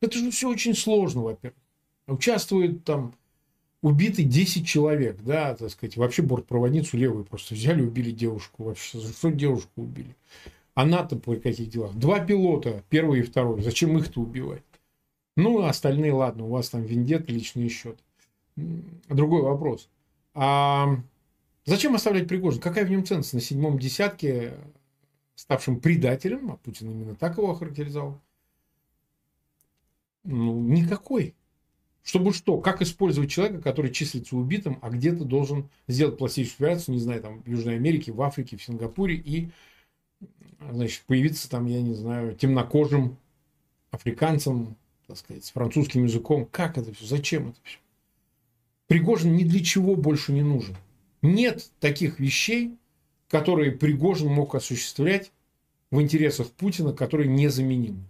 [0.00, 1.58] Это же все очень сложно, во-первых.
[2.06, 3.14] Участвует там
[3.82, 9.12] убиты 10 человек, да, так сказать, вообще бортпроводницу левую просто взяли, убили девушку, вообще, за
[9.12, 10.16] что девушку убили?
[10.74, 11.94] Она-то по каких делах?
[11.94, 14.62] Два пилота, первый и второй, зачем их-то убивать?
[15.36, 17.98] Ну, а остальные, ладно, у вас там вендет, личный счет.
[18.56, 19.88] Другой вопрос.
[20.34, 20.96] А
[21.64, 22.60] зачем оставлять Пригожин?
[22.60, 23.34] Какая в нем ценность?
[23.34, 24.54] На седьмом десятке
[25.34, 28.20] ставшим предателем, а Путин именно так его охарактеризовал,
[30.24, 31.34] ну, никакой.
[32.02, 32.58] Чтобы что?
[32.60, 37.42] Как использовать человека, который числится убитым, а где-то должен сделать пластическую операцию, не знаю, там,
[37.42, 39.50] в Южной Америке, в Африке, в Сингапуре, и,
[40.70, 43.16] значит, появиться там, я не знаю, темнокожим
[43.90, 46.46] африканцем, так сказать, с французским языком.
[46.50, 47.06] Как это все?
[47.06, 47.78] Зачем это все?
[48.86, 50.76] Пригожин ни для чего больше не нужен.
[51.22, 52.76] Нет таких вещей,
[53.28, 55.32] которые Пригожин мог осуществлять
[55.90, 58.04] в интересах Путина, которые незаменимы.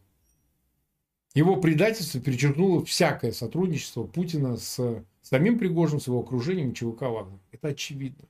[1.35, 7.39] Его предательство перечеркнуло всякое сотрудничество Путина с самим Пригожиным, с его окружением ЧВК Вагнер.
[7.53, 8.27] Это очевидно.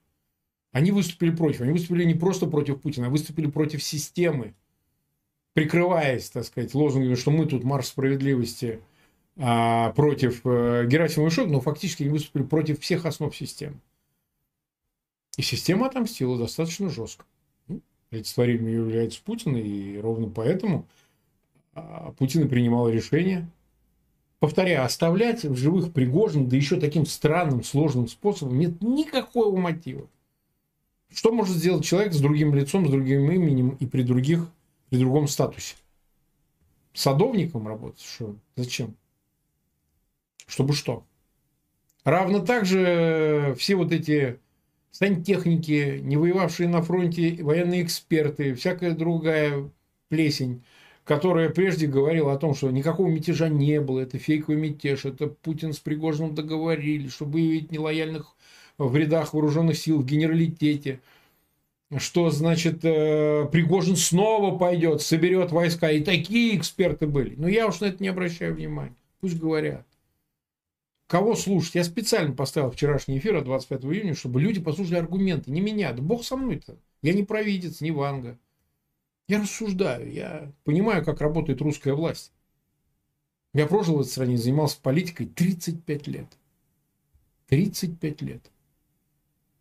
[0.73, 1.61] Они выступили против.
[1.61, 4.55] Они выступили не просто против Путина, а выступили против системы,
[5.53, 8.81] прикрываясь, так сказать, лозунгами, что мы тут марш справедливости
[9.37, 13.79] а, против а, Герасимова и но фактически они выступили против всех основ системы.
[15.37, 17.25] И система отомстила достаточно жестко.
[17.69, 17.81] Ну,
[18.11, 20.87] олицетворением является Путин, и ровно поэтому
[21.75, 23.49] а Путин принимал решение,
[24.41, 30.07] повторяю, оставлять в живых Пригожин, да еще таким странным, сложным способом, нет никакого мотива.
[31.15, 34.49] Что может сделать человек с другим лицом, с другим именем и при других,
[34.91, 35.77] при другом статусе?
[36.95, 38.01] Садовником работать?
[38.01, 38.37] Что?
[38.57, 38.95] Зачем?
[40.47, 41.05] Чтобы что?
[42.05, 44.39] Равно так же все вот эти
[44.91, 49.71] сантехники, не воевавшие на фронте военные эксперты, всякая другая
[50.09, 50.63] плесень,
[51.05, 55.73] которая прежде говорила о том, что никакого мятежа не было, это фейковый мятеж, это Путин
[55.73, 58.35] с Пригожиным договорились, чтобы выявить нелояльных
[58.79, 61.01] в рядах вооруженных сил в генералитете,
[61.99, 65.91] что, значит, э, Пригожин снова пойдет, соберет войска.
[65.91, 67.35] И такие эксперты были.
[67.37, 68.97] Но я уж на это не обращаю внимания.
[69.21, 69.87] Пусть говорят.
[71.07, 71.75] Кого слушать?
[71.75, 75.51] Я специально поставил вчерашний эфир от 25 июня, чтобы люди послушали аргументы.
[75.51, 76.79] Не меня, да бог со мной-то.
[77.03, 78.39] Я не провидец, не Ванга.
[79.29, 82.33] Я рассуждаю, я понимаю, как работает русская власть.
[83.55, 86.27] Я прожил в этой стране, занимался политикой 35 лет.
[87.49, 88.51] 35 лет.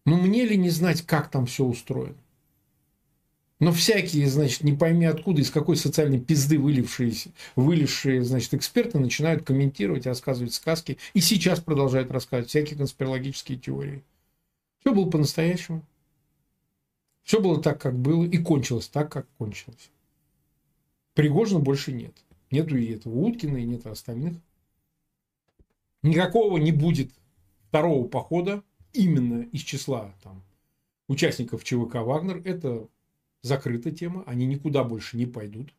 [0.05, 2.17] Ну, мне ли не знать, как там все устроено?
[3.59, 9.43] Но всякие, значит, не пойми откуда, из какой социальной пизды вылившиеся, вылившие, значит, эксперты начинают
[9.43, 10.97] комментировать, рассказывать сказки.
[11.13, 14.03] И сейчас продолжают рассказывать всякие конспирологические теории.
[14.79, 15.85] Все было по-настоящему.
[17.21, 19.91] Все было так, как было, и кончилось так, как кончилось.
[21.13, 22.15] Пригожина больше нет.
[22.49, 24.33] Нету и этого Уткина, и нет остальных.
[26.01, 27.11] Никакого не будет
[27.67, 30.43] второго похода именно из числа там,
[31.07, 32.41] участников ЧВК «Вагнер».
[32.45, 32.87] Это
[33.41, 35.73] закрытая тема, они никуда больше не пойдут.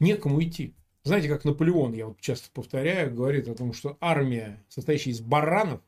[0.00, 0.74] Некому идти.
[1.02, 5.80] Знаете, как Наполеон, я вот часто повторяю, говорит о том, что армия, состоящая из баранов,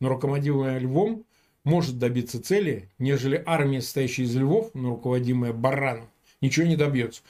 [0.00, 1.24] но руководимая львом,
[1.62, 6.08] может добиться цели, нежели армия, состоящая из львов, но руководимая бараном,
[6.40, 7.22] ничего не добьется.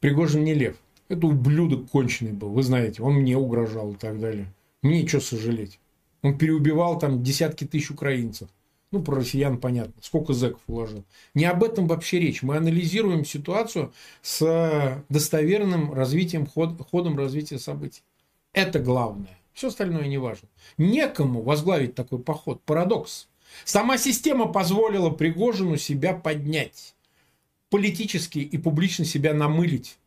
[0.00, 0.76] Пригожин не лев.
[1.08, 4.52] Это ублюдок конченый был, вы знаете, он мне угрожал и так далее.
[4.82, 5.80] Мне что сожалеть.
[6.22, 8.48] Он переубивал там десятки тысяч украинцев.
[8.90, 9.94] Ну, про россиян понятно.
[10.00, 11.04] Сколько зэков уложил.
[11.34, 12.42] Не об этом вообще речь.
[12.42, 18.02] Мы анализируем ситуацию с достоверным развитием, ход, ходом развития событий.
[18.52, 19.38] Это главное.
[19.52, 20.48] Все остальное не важно.
[20.78, 22.62] Некому возглавить такой поход.
[22.62, 23.28] Парадокс.
[23.64, 26.94] Сама система позволила Пригожину себя поднять,
[27.70, 29.98] политически и публично себя намылить.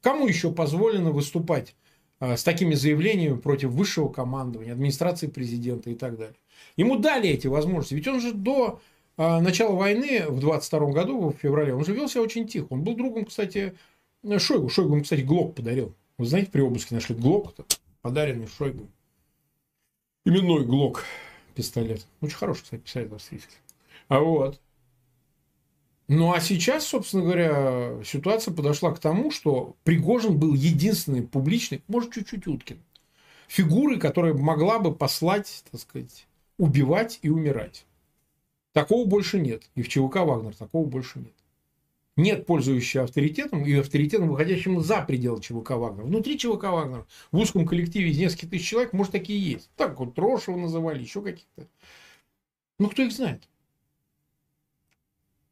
[0.00, 1.74] Кому еще позволено выступать
[2.20, 6.36] с такими заявлениями против высшего командования, администрации президента и так далее?
[6.76, 7.94] Ему дали эти возможности.
[7.94, 8.80] Ведь он же до
[9.16, 12.68] а, начала войны в 22 году, в феврале, он же вел себя очень тихо.
[12.70, 13.76] Он был другом, кстати,
[14.24, 14.68] Шойгу.
[14.68, 15.92] Шойгу ему, кстати, Глок подарил.
[16.18, 17.54] Вы знаете, при обыске нашли Глок,
[18.00, 18.86] подаренный Шойгу.
[20.24, 21.04] Именной Глок
[21.56, 22.06] пистолет.
[22.20, 23.56] Очень хороший, кстати, пистолет австрийский.
[24.06, 24.60] А вот.
[26.08, 32.12] Ну, а сейчас, собственно говоря, ситуация подошла к тому, что Пригожин был единственный публичный, может,
[32.12, 32.78] чуть-чуть Уткин,
[33.46, 37.84] фигурой, которая могла бы послать, так сказать, убивать и умирать.
[38.72, 39.64] Такого больше нет.
[39.74, 41.34] И в ЧВК «Вагнер» такого больше нет
[42.18, 46.04] нет пользующего авторитетом и авторитетом, выходящим за пределы ЧВК Вагнера.
[46.04, 49.70] Внутри ЧВК Вагнера в узком коллективе из нескольких тысяч человек, может, такие есть.
[49.76, 51.68] Так вот, Трошева называли, еще каких-то.
[52.80, 53.48] Ну, кто их знает?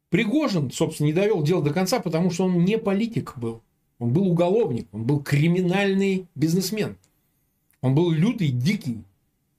[0.09, 3.61] Пригожин, собственно, не довел дело до конца, потому что он не политик был.
[3.99, 6.97] Он был уголовник, он был криминальный бизнесмен.
[7.81, 9.03] Он был лютый, дикий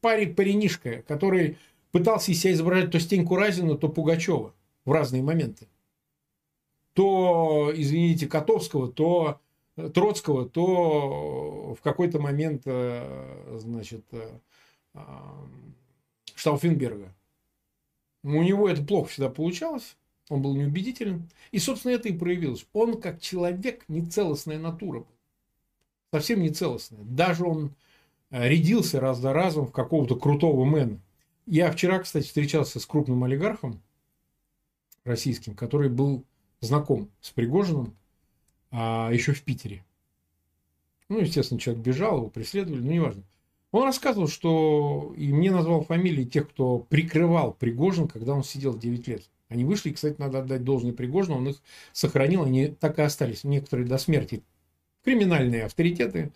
[0.00, 1.58] парик паренишка, который
[1.90, 5.66] пытался из себя изображать то Стеньку Разина, то Пугачева в разные моменты
[6.98, 9.38] то, извините, Котовского, то
[9.94, 14.36] Троцкого, то в какой-то момент, э, значит, э,
[16.34, 17.14] Штауфенберга.
[18.24, 19.96] У него это плохо всегда получалось.
[20.28, 21.28] Он был неубедителен.
[21.50, 22.66] И, собственно, это и проявилось.
[22.72, 25.04] Он, как человек, нецелостная натура.
[26.12, 27.00] Совсем нецелостная.
[27.02, 27.74] Даже он
[28.30, 31.00] э, рядился раз за разом в какого-то крутого мэна.
[31.46, 33.80] Я вчера, кстати, встречался с крупным олигархом
[35.04, 36.24] российским, который был
[36.60, 37.96] знаком с Пригожиным
[38.70, 39.84] а, еще в Питере.
[41.08, 43.22] Ну, естественно, человек бежал, его преследовали, ну, неважно.
[43.70, 49.08] Он рассказывал, что и мне назвал фамилии тех, кто прикрывал Пригожин, когда он сидел 9
[49.08, 49.22] лет.
[49.48, 53.86] Они вышли, кстати, надо отдать должное Пригожину, он их сохранил, они так и остались, некоторые
[53.86, 54.42] до смерти.
[55.04, 56.32] Криминальные авторитеты,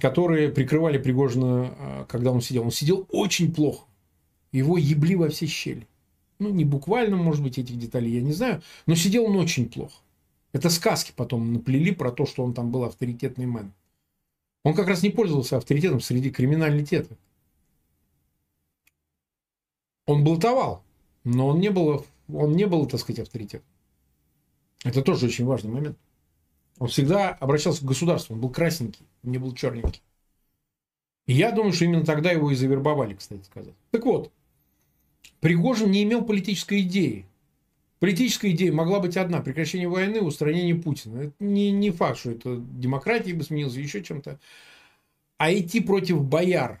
[0.00, 2.62] которые прикрывали Пригожина, а, когда он сидел.
[2.62, 3.86] Он сидел очень плохо.
[4.52, 5.86] Его ебли во все щели.
[6.38, 9.94] Ну, не буквально, может быть, этих деталей я не знаю, но сидел он очень плохо.
[10.52, 13.72] Это сказки потом наплели про то, что он там был авторитетный мэн.
[14.64, 17.16] Он как раз не пользовался авторитетом среди криминалитета.
[20.06, 20.82] Он болтовал,
[21.24, 23.66] но он не был, он не был, так сказать, авторитетом.
[24.84, 25.98] Это тоже очень важный момент.
[26.78, 30.02] Он всегда обращался к государству, он был красненький, не был черненький.
[31.26, 33.74] И я думаю, что именно тогда его и завербовали, кстати сказать.
[33.90, 34.32] Так вот,
[35.40, 37.26] Пригожин не имел политической идеи.
[38.00, 41.18] Политическая идея могла быть одна– прекращение войны, устранение Путина.
[41.18, 44.40] Это не, не факт, что это демократия бы сменилась, еще чем-то.
[45.38, 46.80] А идти против бояр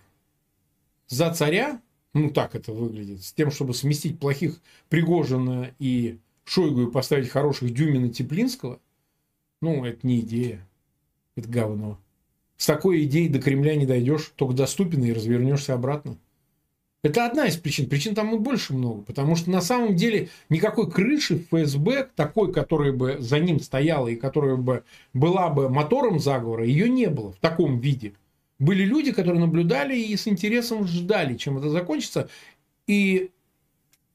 [1.06, 1.80] за царя,
[2.14, 7.72] ну так это выглядит, с тем, чтобы сместить плохих Пригожина и Шойгу и поставить хороших
[7.72, 8.80] Дюмина Теплинского,
[9.60, 10.66] ну, это не идея,
[11.36, 11.98] это говно.
[12.56, 16.16] С такой идеей до Кремля не дойдешь, только доступен и развернешься обратно.
[17.02, 17.88] Это одна из причин.
[17.88, 19.02] Причин там и больше много.
[19.02, 24.14] Потому что на самом деле никакой крыши ФСБ, такой, которая бы за ним стояла и
[24.14, 28.14] которая бы была бы мотором заговора, ее не было в таком виде.
[28.62, 32.28] Были люди, которые наблюдали и с интересом ждали, чем это закончится.
[32.86, 33.32] И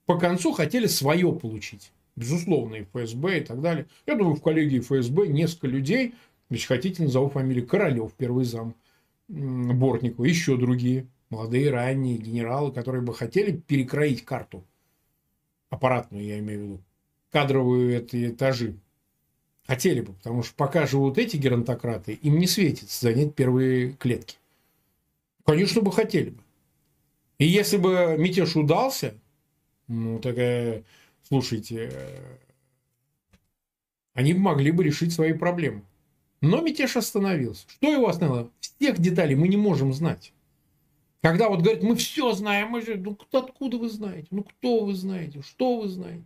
[0.06, 1.92] по концу хотели свое получить.
[2.16, 3.88] Безусловно, и ФСБ и так далее.
[4.06, 6.14] Я думаю, в коллегии ФСБ несколько людей,
[6.50, 8.74] если хотите, назову фамилию Королев, первый зам
[9.28, 14.64] Бортникова, еще другие молодые ранние генералы, которые бы хотели перекроить карту,
[15.70, 16.82] аппаратную я имею в виду,
[17.34, 18.78] кадровые эти этажи.
[19.68, 24.38] Хотели бы, потому что пока живут эти геронтократы, им не светит занять первые клетки.
[25.46, 26.42] Конечно бы хотели бы.
[27.38, 29.14] И если бы мятеж удался,
[29.88, 30.84] ну, такая,
[31.28, 31.92] слушайте,
[34.14, 35.84] они могли бы решить свои проблемы.
[36.40, 37.66] Но мятеж остановился.
[37.68, 38.50] Что его остановило?
[38.62, 40.32] Всех деталей мы не можем знать.
[41.22, 44.28] Когда вот говорят, мы все знаем, мы же, ну откуда вы знаете?
[44.32, 45.42] Ну кто вы знаете?
[45.42, 46.24] Что вы знаете?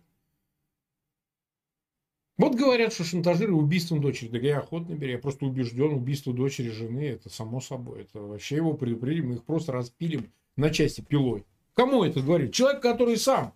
[2.38, 4.28] Вот говорят, что шантажируют убийством дочери.
[4.28, 5.12] Да я охотно беру.
[5.12, 8.02] Я просто убежден, убийство дочери жены, это само собой.
[8.02, 11.44] Это вообще его предупредим, мы их просто распилим на части пилой.
[11.74, 12.52] Кому это говорит?
[12.52, 13.54] Человек, который сам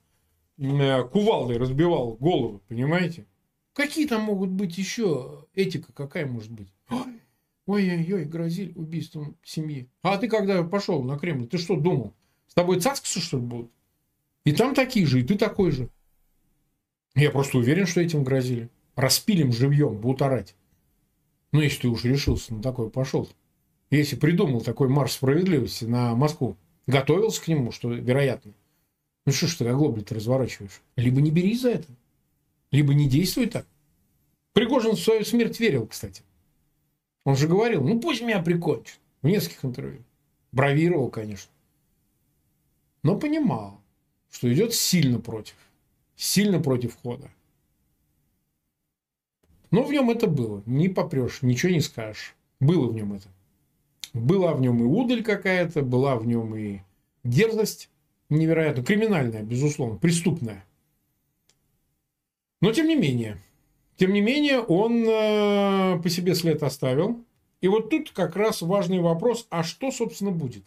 [0.59, 3.27] э, кувалдой разбивал голову, понимаете?
[3.73, 6.69] Какие там могут быть еще этика, какая может быть?
[7.67, 9.89] Ой-ой-ой, грозили убийством семьи.
[10.03, 12.15] А ты когда пошел на Кремль, ты что думал?
[12.47, 13.71] С тобой цацкаться, что ли, будут?
[14.45, 15.91] И там такие же, и ты такой же.
[17.17, 18.69] Я просто уверен, что этим грозили.
[18.95, 20.55] Распилим живьем, будут орать.
[21.51, 23.29] Ну, если ты уж решился на такое пошел.
[23.91, 28.53] Если придумал такой марш справедливости на Москву, готовился к нему, что вероятно.
[29.25, 30.83] Ну что ж ты оглобли-то разворачиваешь?
[30.97, 31.89] Либо не бери за это,
[32.71, 33.67] либо не действуй так.
[34.53, 36.23] Пригожин в свою смерть верил, кстати.
[37.25, 39.01] Он же говорил, ну пусть меня прикончат.
[39.23, 40.05] В нескольких интервью.
[40.53, 41.51] Бравировал, конечно.
[43.03, 43.81] Но понимал,
[44.31, 45.57] что идет сильно против.
[46.17, 47.31] Сильно против хода.
[49.71, 50.63] Но в нем это было.
[50.67, 52.35] Не попрешь, ничего не скажешь.
[52.61, 53.29] Было в нем это.
[54.15, 56.81] Была в нем и удаль какая-то, была в нем и
[57.23, 57.91] дерзость
[58.31, 60.65] невероятно, криминальная, безусловно, преступная.
[62.63, 63.39] Но тем не менее,
[63.97, 67.25] тем не менее, он э, по себе след оставил.
[67.61, 70.65] И вот тут как раз важный вопрос, а что, собственно, будет?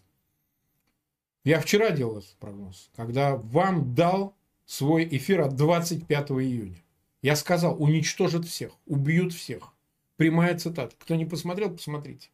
[1.43, 4.35] Я вчера делал этот прогноз, когда вам дал
[4.69, 6.84] свой эфир от 25 июня.
[7.21, 9.73] Я сказал, уничтожат всех, убьют всех.
[10.15, 10.95] Прямая цитата.
[10.99, 12.29] Кто не посмотрел, посмотрите.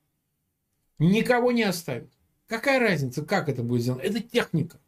[0.99, 2.11] Никого не оставят.
[2.47, 4.01] Какая разница, как это будет сделано?
[4.01, 4.79] Это техника.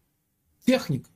[0.66, 1.10] Техника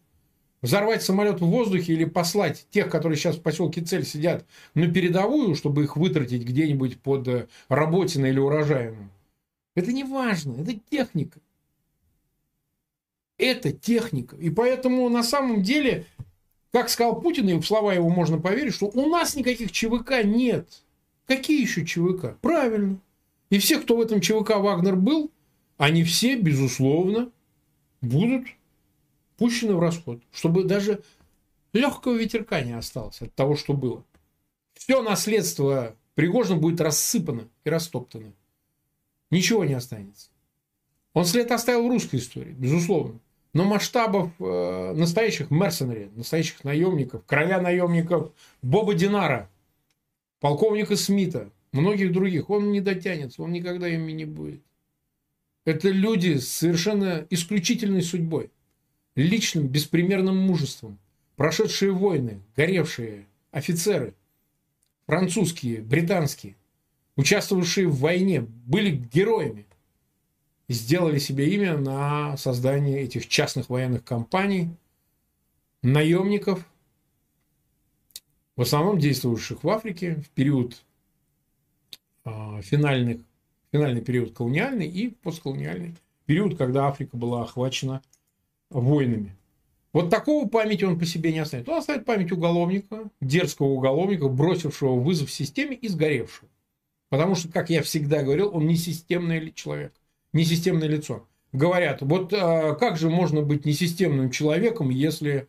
[0.62, 5.56] взорвать самолет в воздухе или послать тех, которые сейчас в поселке Цель сидят, на передовую,
[5.56, 9.12] чтобы их вытратить где-нибудь под э, Работино или Урожаем.
[9.76, 11.40] Это не важно, это техника.
[13.42, 14.36] Это техника.
[14.36, 16.06] И поэтому на самом деле,
[16.72, 20.84] как сказал Путин, и в слова его можно поверить, что у нас никаких ЧВК нет.
[21.26, 22.38] Какие еще ЧВК?
[22.40, 23.00] Правильно.
[23.50, 25.32] И все, кто в этом ЧВК Вагнер был,
[25.78, 27.32] они все, безусловно,
[28.02, 28.48] будут
[29.38, 31.02] пущены в расход, чтобы даже
[31.74, 34.06] легкого ветерка не осталось от того, что было.
[34.76, 38.34] Все наследство Пригожина будет рассыпано и растоптано.
[39.32, 40.30] Ничего не останется.
[41.14, 43.20] Он след оставил в русской истории, безусловно.
[43.54, 48.32] Но масштабов э, настоящих мерсенари, настоящих наемников, короля наемников
[48.62, 49.50] Боба Динара,
[50.40, 54.62] полковника Смита, многих других, он не дотянется, он никогда ими не будет.
[55.66, 58.52] Это люди с совершенно исключительной судьбой,
[59.16, 60.98] личным беспримерным мужеством,
[61.36, 64.16] прошедшие войны, горевшие офицеры,
[65.08, 66.56] французские, британские,
[67.18, 69.66] участвовавшие в войне, были героями
[70.72, 74.70] сделали себе имя на создании этих частных военных компаний,
[75.82, 76.66] наемников,
[78.56, 80.84] в основном действовавших в Африке в период
[82.26, 83.22] э, финальных,
[83.72, 85.96] финальный период колониальный и постколониальный
[86.26, 88.02] период, когда Африка была охвачена
[88.70, 89.36] войнами.
[89.94, 91.68] Вот такого памяти он по себе не оставит.
[91.68, 96.50] Он оставит память уголовника, дерзкого уголовника, бросившего вызов системе и сгоревшего.
[97.10, 99.94] Потому что, как я всегда говорил, он не системный человек,
[100.34, 101.28] не системное лицо.
[101.52, 105.48] Говорят, вот а, как же можно быть несистемным человеком, если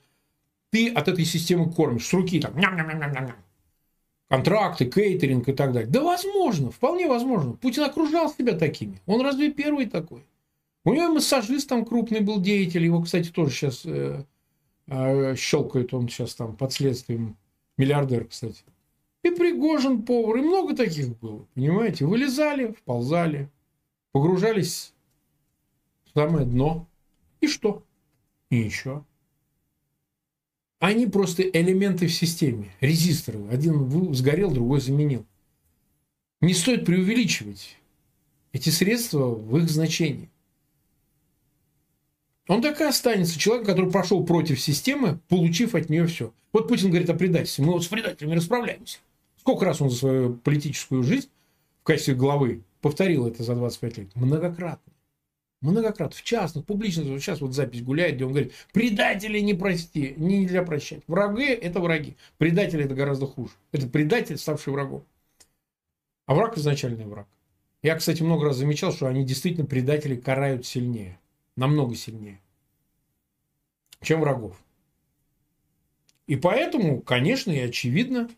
[0.70, 3.33] ты от этой системы кормишь с руки, там, ням -ням -ням -ням
[4.33, 5.91] контракты, кейтеринг и так далее.
[5.91, 7.53] Да возможно, вполне возможно.
[7.53, 8.99] Путин окружал себя такими.
[9.05, 10.24] Он разве первый такой?
[10.87, 14.24] У него массажист там крупный был деятель, его, кстати, тоже сейчас э,
[14.87, 17.37] э, щелкает он сейчас там под следствием.
[17.76, 18.64] Миллиардер, кстати.
[19.22, 22.07] И Пригожин повар, и много таких было, понимаете?
[22.07, 23.51] Вылезали, вползали,
[24.12, 24.92] погружались
[26.04, 26.86] в самое дно.
[27.40, 27.84] И что?
[28.50, 29.04] И еще.
[30.78, 33.46] Они просто элементы в системе, резисторы.
[33.48, 35.24] Один сгорел, другой заменил.
[36.40, 37.78] Не стоит преувеличивать
[38.52, 40.28] эти средства в их значении.
[42.48, 46.34] Он так и останется человеком, который прошел против системы, получив от нее все.
[46.52, 47.64] Вот Путин говорит о предательстве.
[47.64, 48.98] Мы вот с предателями расправляемся.
[49.38, 51.28] Сколько раз он за свою политическую жизнь
[51.80, 54.14] в качестве главы повторил это за 25 лет?
[54.14, 54.93] Многократно.
[55.62, 56.14] Многократно.
[56.14, 57.07] В частных, публичных.
[57.07, 61.03] Вот сейчас вот запись гуляет, где он говорит, предатели не прости, нельзя прощать.
[61.07, 62.16] Враги– это враги.
[62.37, 63.53] Предатели– это гораздо хуже.
[63.70, 65.05] Это предатель, ставший врагом.
[66.26, 67.26] А враг– изначальный враг.
[67.80, 71.18] Я, кстати, много раз замечал, что они действительно предатели карают сильнее
[71.57, 72.41] намного сильнее,
[74.01, 74.57] чем врагов.
[76.26, 78.30] И поэтому, конечно, и очевидно,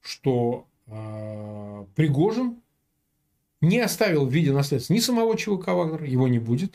[0.00, 2.61] что э, Пригожин
[3.62, 6.74] не оставил в виде наследства ни самого ЧВК Вагнера, его не будет,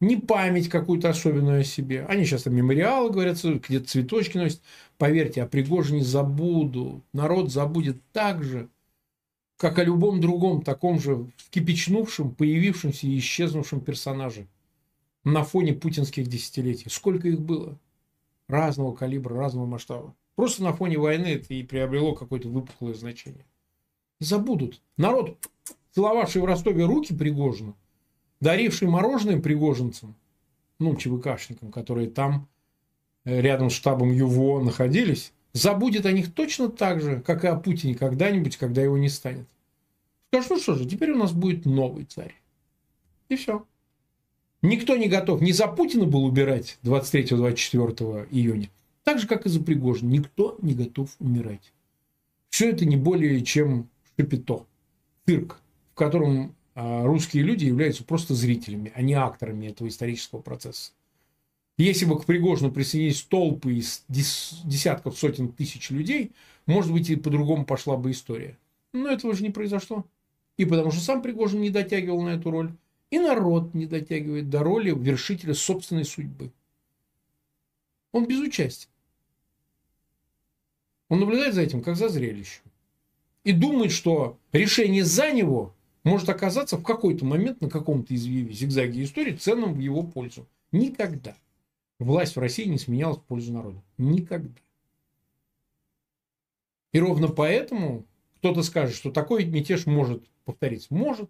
[0.00, 2.04] ни память какую-то особенную о себе.
[2.08, 4.60] Они сейчас там мемориалы говорят, где-то цветочки носят.
[4.96, 7.02] Поверьте, о Пригожине забуду.
[7.12, 8.68] Народ забудет так же,
[9.56, 14.48] как о любом другом таком же вкипячнувшем, появившемся и исчезнувшем персонаже–
[15.24, 16.88] на фоне путинских десятилетий.
[16.88, 17.78] Сколько их было?
[18.48, 20.14] Разного калибра, разного масштаба.
[20.36, 23.44] Просто на фоне войны это и приобрело какое-то выпуклое значение.
[24.20, 24.80] Забудут.
[24.96, 25.36] Народ,
[25.94, 27.76] целовавший в Ростове руки Пригожину,
[28.40, 30.14] даривший мороженое пригожинцам,
[30.78, 32.48] ну, ЧВКшникам, которые там
[33.24, 37.56] э, рядом с штабом ЮВО находились, забудет о них точно так же, как и о
[37.56, 39.46] Путине когда-нибудь, когда его не станет.
[40.28, 42.34] Скажут, ну что же, теперь у нас будет новый царь.
[43.28, 43.66] И все.
[44.62, 48.70] Никто не готов ни за Путина был убирать 23-24 июня,
[49.04, 50.10] так же, как и за Пригожина.
[50.10, 51.72] Никто не готов умирать.
[52.50, 54.66] Все это не более чем шапито,
[55.26, 55.60] цирк,
[55.98, 60.92] котором а, русские люди являются просто зрителями, а не акторами этого исторического процесса.
[61.76, 66.32] Если бы к Пригожину присоединились толпы из десятков, сотен тысяч людей,
[66.66, 68.56] может быть, и по-другому пошла бы история.
[68.92, 70.04] Но этого же не произошло.
[70.56, 72.72] И потому что сам Пригожин не дотягивал на эту роль,
[73.10, 76.52] и народ не дотягивает до роли вершителя собственной судьбы.
[78.12, 78.88] Он безучастен.
[81.08, 82.62] Он наблюдает за этим, как за зрелищем.
[83.44, 85.74] И думает, что решение за него
[86.04, 90.46] может оказаться в какой-то момент на каком-то извиве зигзаге истории ценным в его пользу.
[90.72, 91.36] Никогда.
[91.98, 93.82] Власть в России не сменялась в пользу народа.
[93.96, 94.60] Никогда.
[96.92, 98.04] И ровно поэтому
[98.36, 100.94] кто-то скажет, что такой мятеж может повториться.
[100.94, 101.28] Может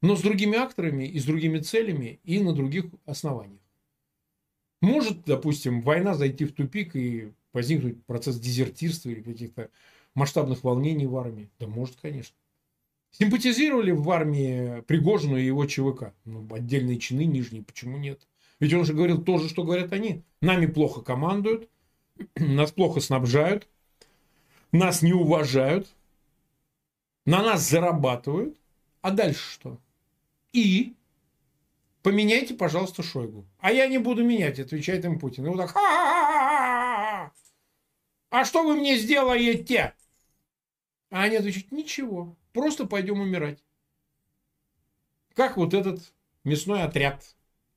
[0.00, 3.60] но с другими акторами и с другими целями и на других основаниях.
[4.80, 9.70] Может, допустим, война зайти в тупик и возникнуть процесс дезертирства или каких-то
[10.14, 11.50] масштабных волнений в армии?
[11.58, 12.36] Да может, конечно.
[13.18, 16.14] Симпатизировали в армии Пригожину и его ЧВК?
[16.24, 18.28] Ну, отдельные чины нижние, почему нет?
[18.60, 20.22] Ведь он же говорил то же, что говорят они.
[20.40, 21.68] Нами плохо командуют,
[22.36, 23.66] нас плохо снабжают,
[24.70, 25.88] нас не уважают,
[27.26, 28.56] на нас зарабатывают.
[29.00, 29.80] А дальше что?
[30.52, 30.94] И
[32.02, 33.44] поменяйте, пожалуйста, Шойгу.
[33.58, 35.44] А я не буду менять, отвечает им Путин.
[35.44, 37.30] И вот так, А
[38.44, 39.94] что вы мне сделаете?
[41.10, 43.62] А они отвечают, ничего, просто пойдем умирать.
[45.34, 47.36] Как вот этот мясной отряд,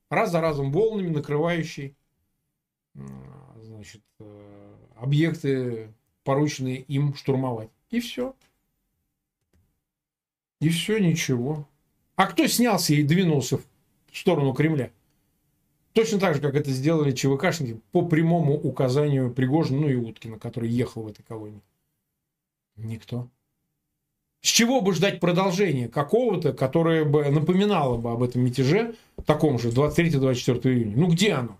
[0.09, 1.95] раз за разом волнами накрывающий
[3.61, 7.69] значит, э, объекты, порученные им штурмовать.
[7.91, 8.35] И все.
[10.59, 11.67] И все, ничего.
[12.15, 13.63] А кто снялся и двинулся в
[14.11, 14.91] сторону Кремля?
[15.93, 20.69] Точно так же, как это сделали ЧВКшники по прямому указанию Пригожина, ну и Уткина, который
[20.69, 21.61] ехал в этой колонии.
[22.77, 23.29] Никто.
[24.41, 29.69] С чего бы ждать продолжения какого-то, которое бы напоминало бы об этом мятеже, таком же,
[29.69, 30.97] 23-24 июня?
[30.97, 31.57] Ну где оно?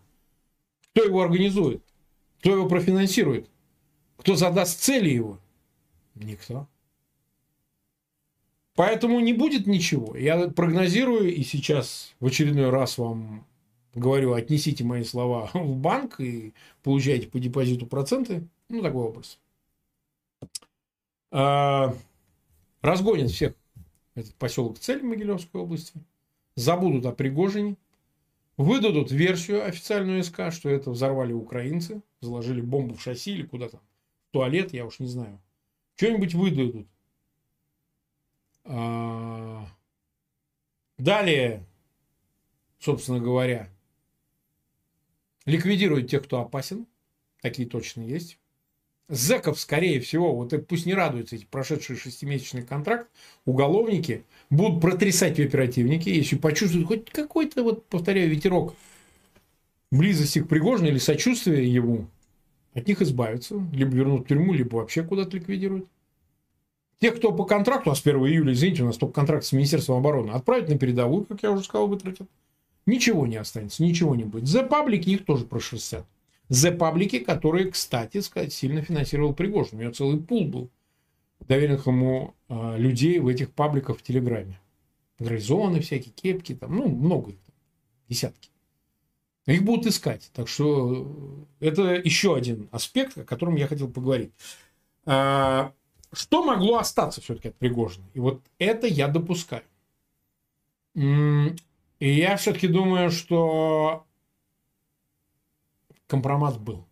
[0.91, 1.84] Кто его организует?
[2.39, 3.47] Кто его профинансирует?
[4.17, 5.39] Кто задаст цели его?
[6.15, 6.67] Никто.
[8.75, 10.15] Поэтому не будет ничего.
[10.15, 13.45] Я прогнозирую и сейчас в очередной раз вам
[13.93, 18.47] говорю, отнесите мои слова в банк и получайте по депозиту проценты.
[18.69, 19.39] Ну, такой образ.
[22.82, 23.53] Разгонят всех
[24.15, 26.03] этот поселок Цель Могилевской области.
[26.55, 27.77] Забудут о Пригожине.
[28.57, 32.01] Выдадут версию официальную СК, что это взорвали украинцы.
[32.19, 33.82] Заложили бомбу в шасси или куда там.
[34.29, 35.41] В туалет, я уж не знаю.
[35.95, 36.88] Что-нибудь выдадут.
[38.63, 39.65] А,
[40.97, 41.65] далее,
[42.79, 43.69] собственно говоря,
[45.45, 46.88] ликвидируют тех, кто опасен.
[47.41, 48.38] Такие точно есть.
[49.12, 53.09] Зеков, скорее всего, вот пусть не радуются эти прошедшие шестимесячный контракт,
[53.45, 58.74] уголовники будут протрясать в оперативнике, если почувствуют хоть какой-то, вот повторяю, ветерок
[59.91, 62.07] близости к Пригожину или сочувствия ему,
[62.74, 65.88] от них избавятся, либо вернут в тюрьму, либо вообще куда-то ликвидируют.
[66.99, 69.97] Тех, кто по контракту, а с 1 июля, извините, у нас только контракт с Министерством
[69.97, 72.30] обороны, отправить на передовую, как я уже сказал, вытратят.
[72.86, 74.47] Ничего не останется, ничего не будет.
[74.47, 76.05] За паблики их тоже прошерстят.
[76.52, 79.80] За паблики, которые, кстати сказать, сильно финансировал Пригожин.
[79.80, 80.70] У него целый пул был
[81.39, 84.60] доверенных ему э, людей в этих пабликах в Телеграме.
[85.18, 87.39] Гарнизоны всякие, кепки, там, ну, много их,
[88.10, 88.49] десятки.
[89.45, 90.30] Их будут искать.
[90.34, 94.34] Так что это еще один аспект, о котором я хотел поговорить.
[95.06, 95.72] А,
[96.12, 98.04] что могло остаться все-таки от Пригожина?
[98.14, 99.64] И вот это я допускаю.
[100.95, 101.56] И
[101.99, 104.06] я все-таки думаю, что
[106.12, 106.86] компромат был.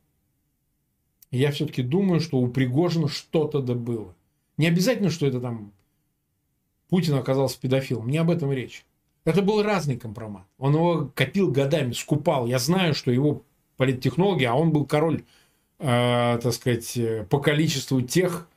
[1.30, 4.16] Я все-таки думаю, что у Пригожина что-то да было.
[4.58, 5.74] Не обязательно, что это там
[6.90, 8.10] Путин оказался педофилом.
[8.10, 8.86] Не об этом речь.
[9.26, 10.46] Это был разный компромат.
[10.58, 12.48] Он его копил годами, скупал.
[12.48, 13.44] Я знаю, что его
[13.76, 15.24] политтехнологи, а он был король,
[15.80, 16.98] э, так сказать,
[17.30, 18.48] по количеству тех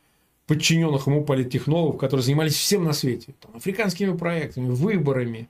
[0.46, 3.34] подчиненных ему политтехнологов, которые занимались всем на свете.
[3.40, 5.48] Там, африканскими проектами, выборами,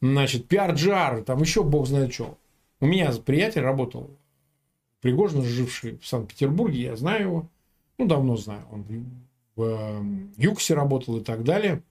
[0.00, 2.36] значит, пиар-джар, там еще бог знает что.
[2.80, 4.10] У меня приятель работал,
[5.00, 7.48] Пригожин, живший в Санкт-Петербурге, я знаю его,
[7.98, 8.84] ну, давно знаю, он
[9.56, 10.02] в э,
[10.36, 11.82] Юксе работал и так далее.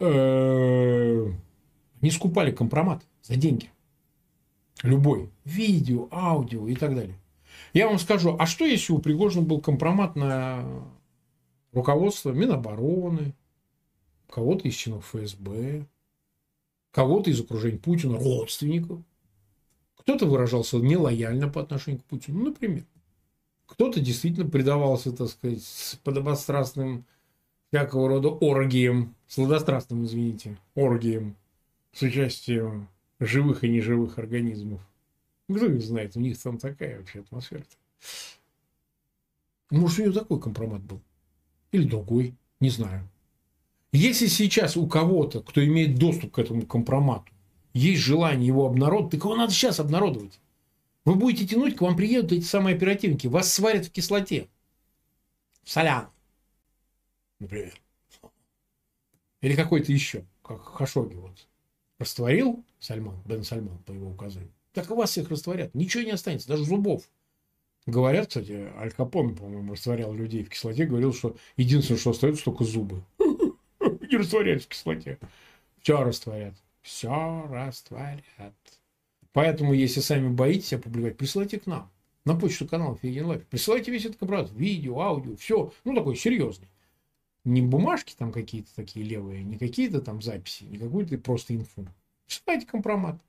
[0.00, 1.26] Э,
[2.00, 3.70] не скупали компромат за деньги.
[4.82, 5.30] Любой.
[5.44, 7.16] Видео, аудио и так далее.
[7.72, 10.64] Я вам скажу, а что если у Пригожина был компромат на
[11.72, 13.34] руководство Минобороны,
[14.28, 15.86] кого-то из членов ФСБ,
[16.90, 19.00] кого-то из окружения Путина, родственников.
[20.02, 22.84] Кто-то выражался нелояльно по отношению к Путину, ну, например.
[23.66, 27.04] Кто-то действительно предавался, так сказать, с подобострастным
[27.70, 31.36] всякого рода оргием, сладострастным, извините, оргием
[31.92, 32.88] с участием
[33.20, 34.80] живых и неживых организмов.
[35.48, 37.64] Кто их знает, у них там такая вообще атмосфера.
[39.70, 41.00] Может, у нее такой компромат был.
[41.70, 43.08] Или другой, не знаю.
[43.92, 47.32] Если сейчас у кого-то, кто имеет доступ к этому компромату,
[47.72, 50.40] есть желание его обнародовать, так его надо сейчас обнародовать.
[51.04, 54.48] Вы будете тянуть, к вам приедут эти самые оперативники, вас сварят в кислоте.
[55.62, 56.08] В солян,
[57.38, 57.80] например.
[59.40, 61.46] Или какой-то еще, как Хашоги вот.
[61.98, 64.52] Растворил Сальман, Бен Сальман, по его указанию.
[64.72, 65.74] Так и вас всех растворят.
[65.74, 67.08] Ничего не останется, даже зубов.
[67.86, 72.64] Говорят, кстати, Аль Капон, по-моему, растворял людей в кислоте, говорил, что единственное, что остается, только
[72.64, 73.04] зубы.
[73.80, 75.18] Не растворяют в кислоте.
[75.80, 76.54] Все растворят.
[76.82, 78.22] Все растворят.
[79.32, 81.90] Поэтому, если сами боитесь опубликовать, присылайте к нам.
[82.24, 83.46] На почту канала Фейгин Live.
[83.46, 84.50] Присылайте весь этот компромат.
[84.52, 85.72] Видео, аудио, все.
[85.84, 86.68] Ну, такой серьезный.
[87.44, 91.86] Не бумажки там какие-то такие левые, не какие-то там записи, не какую-то просто инфу.
[92.26, 93.20] Присылайте компромат.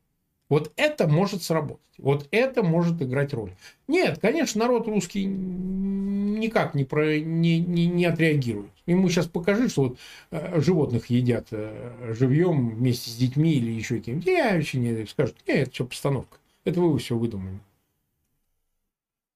[0.49, 1.81] Вот это может сработать.
[1.97, 3.53] Вот это может играть роль.
[3.87, 8.71] Нет, конечно, народ русский никак не, про, не, не, не отреагирует.
[8.85, 9.99] Ему сейчас покажи, что вот
[10.31, 14.29] э, животных едят э, живьем вместе с детьми или еще кем-то.
[14.29, 16.37] Я очень не скажут, нет, это все постановка.
[16.65, 17.59] Это вы все выдумали.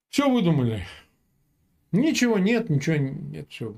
[0.10, 0.86] Все выдумали.
[1.92, 3.76] Ничего нет, ничего нет, все.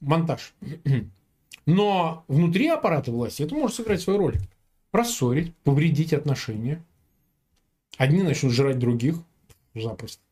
[0.00, 0.54] Монтаж.
[1.66, 4.38] Но внутри аппарата власти это может сыграть свою роль.
[4.92, 6.84] Рассорить, повредить отношения.
[7.96, 9.16] Одни начнут жрать других
[9.74, 10.22] запросто.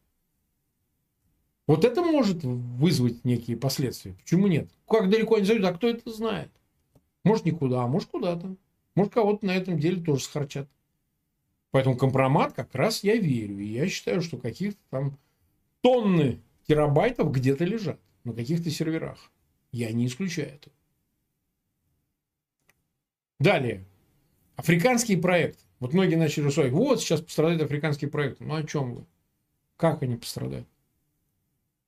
[1.66, 4.14] Вот это может вызвать некие последствия.
[4.14, 4.68] Почему нет?
[4.88, 6.50] Как далеко они зайдут, а кто это знает?
[7.24, 8.56] Может никуда, а может куда-то.
[8.94, 10.68] Может кого-то на этом деле тоже схарчат.
[11.70, 13.58] Поэтому компромат как раз я верю.
[13.60, 15.16] И я считаю, что каких-то там
[15.80, 19.30] тонны терабайтов где-то лежат на каких-то серверах.
[19.72, 20.70] Я не исключаю это.
[23.38, 23.86] Далее.
[24.60, 25.58] Африканские проекты.
[25.78, 28.44] Вот многие начали рассуждать, вот сейчас пострадают африканские проекты.
[28.44, 29.04] Ну о чем вы?
[29.76, 30.66] Как они пострадают?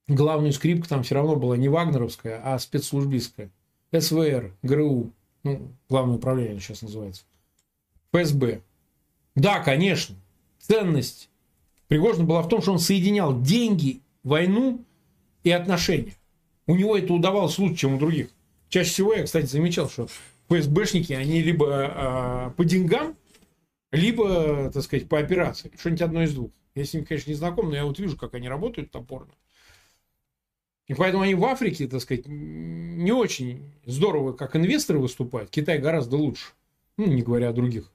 [0.08, 3.50] Главная скрипка там все равно была не вагнеровская, а спецслужбистская.
[3.96, 5.10] СВР, ГРУ,
[5.42, 7.24] ну, главное управление сейчас называется.
[8.10, 8.62] ФСБ.
[9.34, 10.16] Да, конечно,
[10.58, 11.28] ценность
[11.88, 14.82] Пригожина была в том, что он соединял деньги, войну
[15.44, 16.14] и отношения.
[16.66, 18.30] У него это удавалось лучше, чем у других.
[18.70, 20.08] Чаще всего я, кстати, замечал, что
[20.60, 23.16] ФСБшники, они либо э, по деньгам,
[23.90, 25.70] либо, так сказать, по операции.
[25.78, 26.50] Что-нибудь одно из двух.
[26.74, 29.32] Я с ними, конечно, не знаком, но я вот вижу, как они работают топорно.
[30.88, 35.50] И поэтому они в Африке, так сказать, не очень здорово, как инвесторы выступают.
[35.50, 36.52] Китай гораздо лучше.
[36.96, 37.92] Ну, не говоря о других.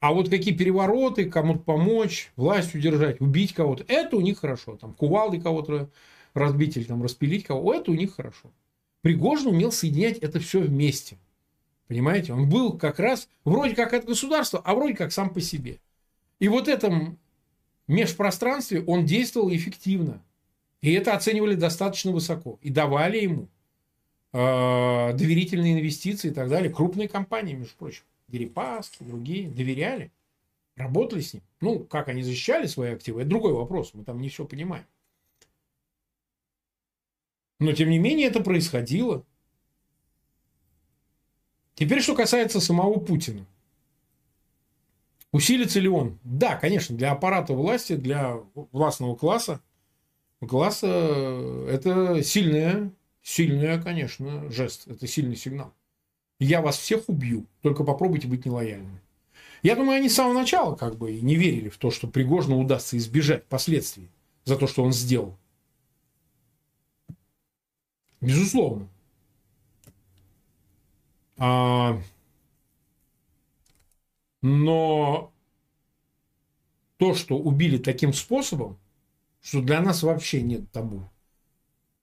[0.00, 4.76] А вот какие перевороты, кому-то помочь, власть удержать, убить кого-то, это у них хорошо.
[4.76, 5.88] Там кувалды кого-то
[6.34, 8.52] разбить или там распилить кого это у них хорошо.
[9.00, 11.16] Пригожин умел соединять это все вместе.
[11.88, 12.32] Понимаете?
[12.32, 15.78] Он был как раз вроде как от государства, а вроде как сам по себе.
[16.38, 17.18] И вот этом
[17.86, 20.22] межпространстве он действовал эффективно.
[20.80, 22.58] И это оценивали достаточно высоко.
[22.62, 23.48] И давали ему
[24.32, 26.72] э, доверительные инвестиции и так далее.
[26.72, 28.02] Крупные компании, между прочим.
[28.28, 29.48] Дерипаски, другие.
[29.48, 30.10] Доверяли.
[30.76, 31.42] Работали с ним.
[31.60, 33.92] Ну, как они защищали свои активы, это другой вопрос.
[33.94, 34.86] Мы там не все понимаем.
[37.60, 39.24] Но, тем не менее, это происходило.
[41.74, 43.46] Теперь, что касается самого Путина.
[45.32, 46.18] Усилится ли он?
[46.22, 48.38] Да, конечно, для аппарата власти, для
[48.70, 49.60] властного класса,
[50.46, 54.86] класса это сильная, сильная, конечно, жест.
[54.86, 55.72] Это сильный сигнал.
[56.38, 59.00] Я вас всех убью, только попробуйте быть нелояльными.
[59.62, 62.96] Я думаю, они с самого начала как бы не верили в то, что Пригожину удастся
[62.96, 64.10] избежать последствий
[64.44, 65.36] за то, что он сделал.
[68.20, 68.88] Безусловно.
[71.36, 72.00] А,
[74.42, 75.32] но
[76.96, 78.78] то, что убили таким способом,
[79.40, 81.08] что для нас вообще нет табу.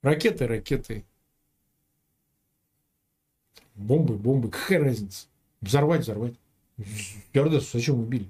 [0.01, 1.05] Ракеты, ракеты.
[3.75, 4.49] Бомбы, бомбы.
[4.49, 5.27] Какая разница?
[5.61, 6.35] Взорвать, взорвать.
[7.29, 8.27] Стюардессу зачем убили?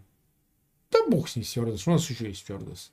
[0.92, 1.88] Да бог с ней стюардесс.
[1.88, 2.92] У нас еще есть стюардесс.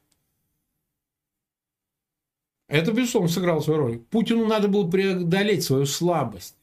[2.69, 3.99] Это, безусловно, сыграло свою роль.
[3.99, 6.58] Путину надо было преодолеть свою слабость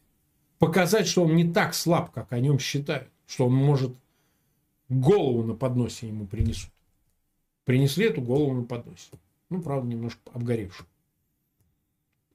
[0.60, 3.96] показать, что он не так слаб, как о нем считают, что он может
[4.90, 6.72] голову на подносе ему принесут.
[7.64, 9.10] Принесли эту голову на подносе.
[9.50, 10.88] Ну, правда, немножко обгоревшую.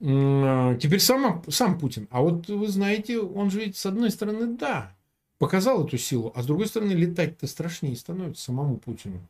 [0.02, 2.08] А, теперь сам, сам Путин.
[2.10, 4.96] А вот вы знаете, он же ведь с одной стороны, да,
[5.38, 9.20] показал эту силу, а с другой стороны, летать-то страшнее становится самому Путину.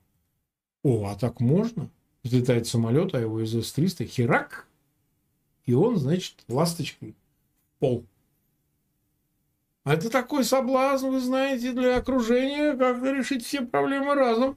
[0.83, 1.91] О, а так можно?
[2.23, 4.67] Взлетает самолет, а его из С-300 херак,
[5.65, 7.15] и он, значит, ласточкой
[7.79, 8.05] пол.
[9.91, 14.57] А это такой соблазн, вы знаете, для окружения, как решить все проблемы разом.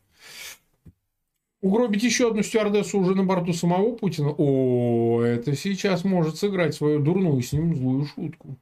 [1.59, 4.29] Угробить еще одну стюардессу уже на борту самого Путина.
[4.37, 8.55] О, это сейчас может сыграть свою дурную с ним злую шутку.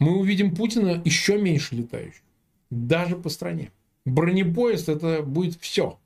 [0.00, 2.24] Мы увидим Путина еще меньше летающих.
[2.70, 3.70] Даже по стране.
[4.04, 6.00] Бронепоезд это будет все.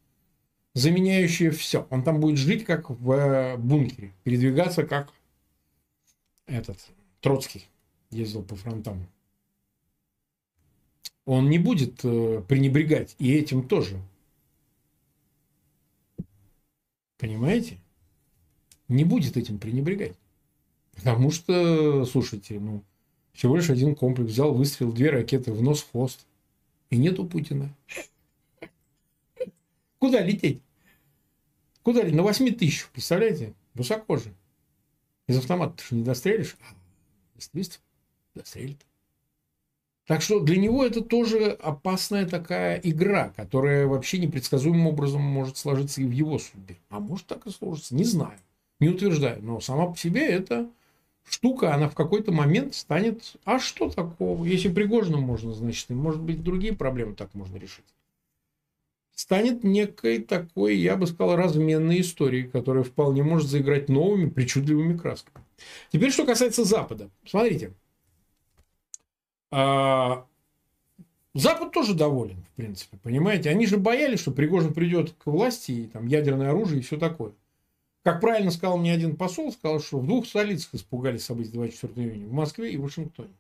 [0.75, 1.87] Заменяющее все.
[1.89, 4.13] Он там будет жить как в э, бункере.
[4.23, 5.15] Передвигаться как
[6.45, 6.77] этот
[7.23, 7.65] Троцкий
[8.11, 9.07] ездил по фронтам.
[11.25, 14.01] Он не будет э, пренебрегать и этим тоже.
[17.17, 17.79] Понимаете?
[18.89, 20.17] Не будет этим пренебрегать.
[20.95, 22.83] Потому что, слушайте, ну,
[23.33, 26.27] всего лишь один комплекс взял, выстрелил две ракеты в нос, в хвост.
[26.91, 27.75] И нету Путина.
[29.99, 30.61] Куда лететь?
[31.83, 32.15] Куда лететь?
[32.15, 33.55] На 8 тысяч, представляете?
[33.73, 34.35] Высоко же.
[35.27, 36.57] Из автомата ты же не дострелишь.
[36.61, 36.75] А,
[37.37, 37.83] естественно
[38.35, 38.85] застрелит.
[40.07, 46.03] Так что для него это тоже опасная такая игра, которая вообще непредсказуемым образом может сложиться
[46.03, 46.77] и в его судьбе.
[46.91, 48.39] А может так и сложится, не знаю,
[48.81, 49.43] не утверждаю.
[49.43, 50.69] Но сама по себе эта
[51.27, 54.45] штука, она в какой-то момент станет, а что такого?
[54.45, 57.85] Если Пригожину можно, значит, и может быть другие проблемы так можно решить.
[59.15, 65.45] станет некой такой, я бы сказал, разменной историей, которая вполне может заиграть новыми причудливыми красками.
[65.91, 67.09] Теперь, что касается Запада.
[67.25, 67.73] Смотрите.
[69.57, 70.27] А,
[71.33, 73.51] Запад тоже доволен, в принципе, понимаете?
[73.51, 77.35] Они же боялись, что Пригожин придет к власти, и там ядерное оружие и все такое.
[78.03, 82.27] Как правильно сказал мне один посол, сказал, что в двух столицах испугались событий 24 июня.
[82.27, 83.33] В Москве и в Вашингтоне.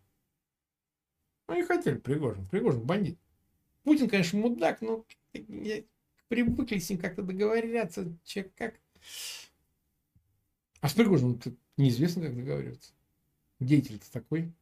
[1.49, 2.47] Они хотели Пригожин.
[2.47, 3.19] Пригожин бандит.
[3.83, 5.05] Путин, конечно, мудак, но
[6.29, 8.07] привыкли с ним как-то договоряться.
[8.23, 8.75] Че, как...
[10.81, 11.41] А с Пригожиным
[11.77, 12.93] неизвестно, как договариваться.
[13.59, 14.53] Деятель-то такой.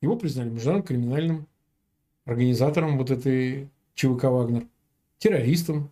[0.00, 1.46] Его признали международным криминальным
[2.24, 4.66] организатором вот этой ЧВК «Вагнер»,
[5.18, 5.90] террористом.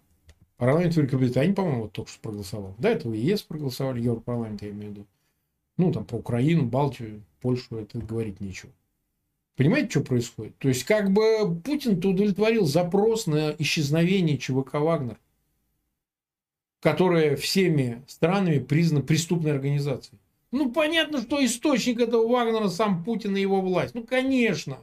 [0.57, 2.75] Парламент Великобритании, по-моему, вот только что проголосовал.
[2.79, 5.07] Да, это в ЕС проголосовали, Европарламент, я имею в виду.
[5.77, 8.71] Ну, там, про Украину, Балтию, Польшу, это говорить нечего.
[9.57, 10.57] Понимаете, что происходит?
[10.59, 15.19] То есть, как бы Путин-то удовлетворил запрос на исчезновение ЧВК «Вагнер»,
[16.81, 20.19] которая всеми странами признана преступной организацией.
[20.55, 23.93] Ну, понятно, что источник этого Вагнера сам Путин и его власть.
[23.93, 24.79] Ну, конечно.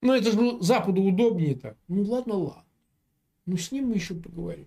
[0.00, 1.76] Но это же Западу удобнее так.
[1.86, 2.64] Ну, ладно, ладно.
[3.46, 4.66] Ну, с ним мы еще поговорим.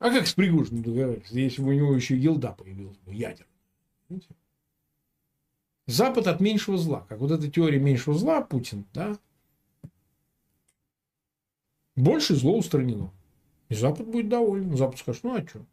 [0.00, 3.46] А как с Пригожиным договариваться, если бы у него еще елда появилась бы, ядер?
[5.86, 7.06] Запад от меньшего зла.
[7.08, 9.18] Как вот эта теория меньшего зла, Путин, да?
[11.96, 13.10] Больше зло устранено.
[13.70, 14.76] И Запад будет доволен.
[14.76, 15.64] Запад скажет, ну а что?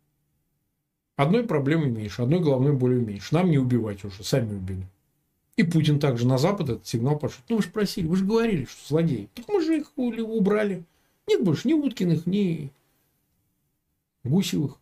[1.15, 3.33] Одной проблемы меньше, одной головной боли меньше.
[3.33, 4.87] Нам не убивать уже, сами убили.
[5.57, 7.41] И Путин также на Запад этот сигнал пошел.
[7.49, 9.29] Ну вы же просили, вы же говорили, что злодеи.
[9.35, 10.83] Так мы же их убрали.
[11.27, 12.71] Нет больше ни Уткиных, ни
[14.23, 14.77] Гусевых,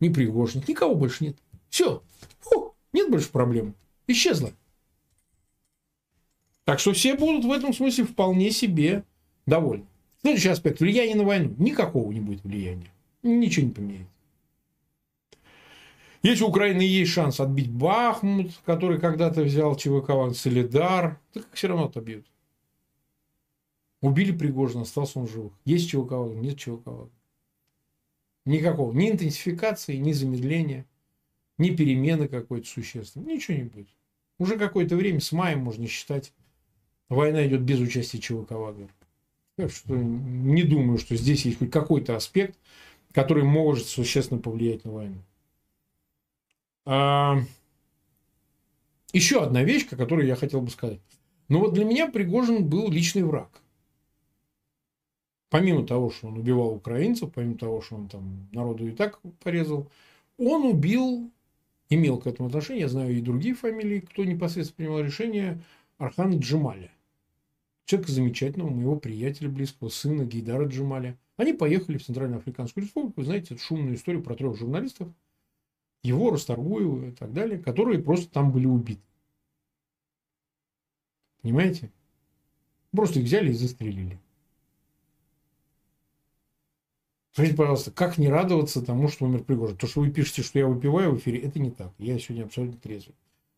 [0.00, 0.68] ни Пригожных.
[0.68, 1.36] Никого больше нет.
[1.70, 2.02] Все.
[2.40, 3.74] Фу, нет больше проблем
[4.08, 4.52] исчезла.
[6.64, 9.04] Так что все будут в этом смысле вполне себе
[9.46, 9.86] довольны.
[10.20, 10.80] Следующий аспект.
[10.80, 11.54] Влияние на войну.
[11.58, 12.90] Никакого не будет влияния.
[13.22, 14.12] Ничего не поменяется.
[16.22, 21.84] Если у Украины есть шанс отбить Бахмут, который когда-то взял ЧВК Солидар, так все равно
[21.84, 22.26] отобьют.
[24.00, 25.52] Убили Пригожина, остался он живых.
[25.64, 27.10] Есть ЧВК нет ЧВК
[28.44, 28.92] Никакого.
[28.92, 30.86] Ни интенсификации, ни замедления,
[31.58, 33.34] ни перемены какой-то существенной.
[33.34, 33.88] Ничего не будет.
[34.38, 36.32] Уже какое-то время, с мая можно считать,
[37.08, 38.88] война идет без участия ЧВК «Вагнер».
[39.56, 42.56] Так что не думаю, что здесь есть хоть какой-то аспект,
[43.12, 45.18] который может существенно повлиять на войну.
[49.12, 51.00] Еще одна вещь, о которой я хотел бы сказать.
[51.48, 53.50] Ну вот для меня Пригожин был личный враг.
[55.50, 59.90] Помимо того, что он убивал украинцев, помимо того, что он там народу и так порезал,
[60.36, 61.30] он убил
[61.90, 65.62] имел к этому отношение, я знаю и другие фамилии, кто непосредственно принимал решение,
[65.96, 66.92] Архана Джемаля.
[67.86, 71.18] Человека замечательного, моего приятеля близкого, сына Гейдара Джемаля.
[71.36, 75.08] Они поехали в Центральную Африканскую Республику, знаете, эту шумную историю про трех журналистов,
[76.08, 79.02] его, Расторгуева и так далее, которые просто там были убиты.
[81.42, 81.92] Понимаете?
[82.90, 84.18] Просто их взяли и застрелили.
[87.32, 89.76] Скажите, пожалуйста, как не радоваться тому, что умер Пригожин?
[89.76, 91.92] То, что вы пишете, что я выпиваю в эфире, это не так.
[91.98, 93.14] Я сегодня абсолютно трезвый.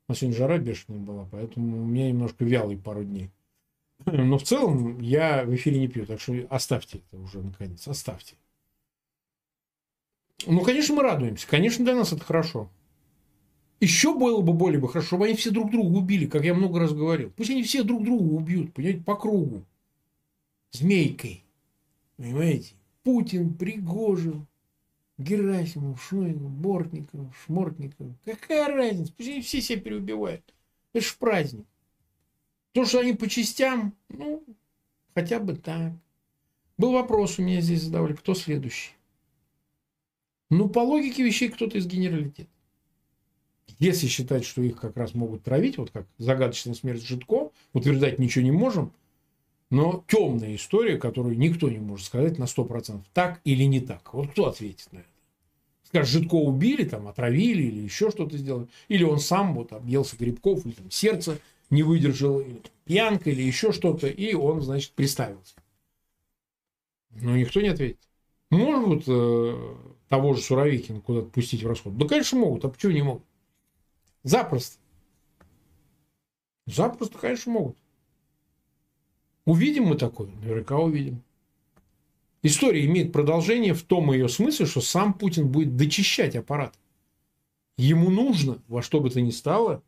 [0.06, 3.30] У нас сегодня жара бешеная была, поэтому у меня немножко вялый пару дней.
[4.04, 8.34] Но в целом я в эфире не пью, так что оставьте это уже наконец, оставьте.
[10.46, 11.46] Ну, конечно, мы радуемся.
[11.46, 12.70] Конечно, для нас это хорошо.
[13.80, 16.80] Еще было бы более бы хорошо, чтобы они все друг друга убили, как я много
[16.80, 17.32] раз говорил.
[17.34, 19.64] Пусть они все друг друга убьют, понимаете, по кругу.
[20.72, 21.44] Змейкой.
[22.16, 22.74] Понимаете?
[23.02, 24.46] Путин, Пригожин,
[25.16, 28.08] Герасимов, Шойгу, Бортников, Шмортников.
[28.24, 29.12] Какая разница?
[29.16, 30.42] Пусть они все себя переубивают.
[30.92, 31.66] Это ж праздник.
[32.72, 34.44] То, что они по частям, ну,
[35.14, 35.92] хотя бы так.
[36.76, 38.92] Был вопрос у меня здесь задавали, кто следующий.
[40.50, 42.50] Ну, по логике вещей, кто-то из генералитета.
[43.78, 48.44] Если считать, что их как раз могут травить, вот как загадочная смерть Житко, утверждать ничего
[48.44, 48.92] не можем,
[49.70, 54.12] но темная история, которую никто не может сказать на 100%, так или не так.
[54.12, 55.08] Вот кто ответит на это?
[55.84, 58.68] Скажет, Житко убили, там, отравили или еще что-то сделали.
[58.88, 61.38] Или он сам вот объелся грибков, или там сердце
[61.70, 65.54] не выдержал, или пьянка, или еще что-то, и он, значит, приставился.
[67.10, 67.98] Но никто не ответит.
[68.50, 69.74] Могут э,
[70.10, 71.96] того же Суровикина куда-то пустить в расход?
[71.96, 72.64] Да, конечно, могут.
[72.64, 73.22] А почему не могут?
[74.24, 74.76] Запросто.
[76.66, 77.76] Запросто, конечно, могут.
[79.44, 80.28] Увидим мы такое?
[80.42, 81.22] Наверняка увидим.
[82.42, 86.74] История имеет продолжение в том ее смысле, что сам Путин будет дочищать аппарат.
[87.78, 89.82] Ему нужно во что бы то ни стало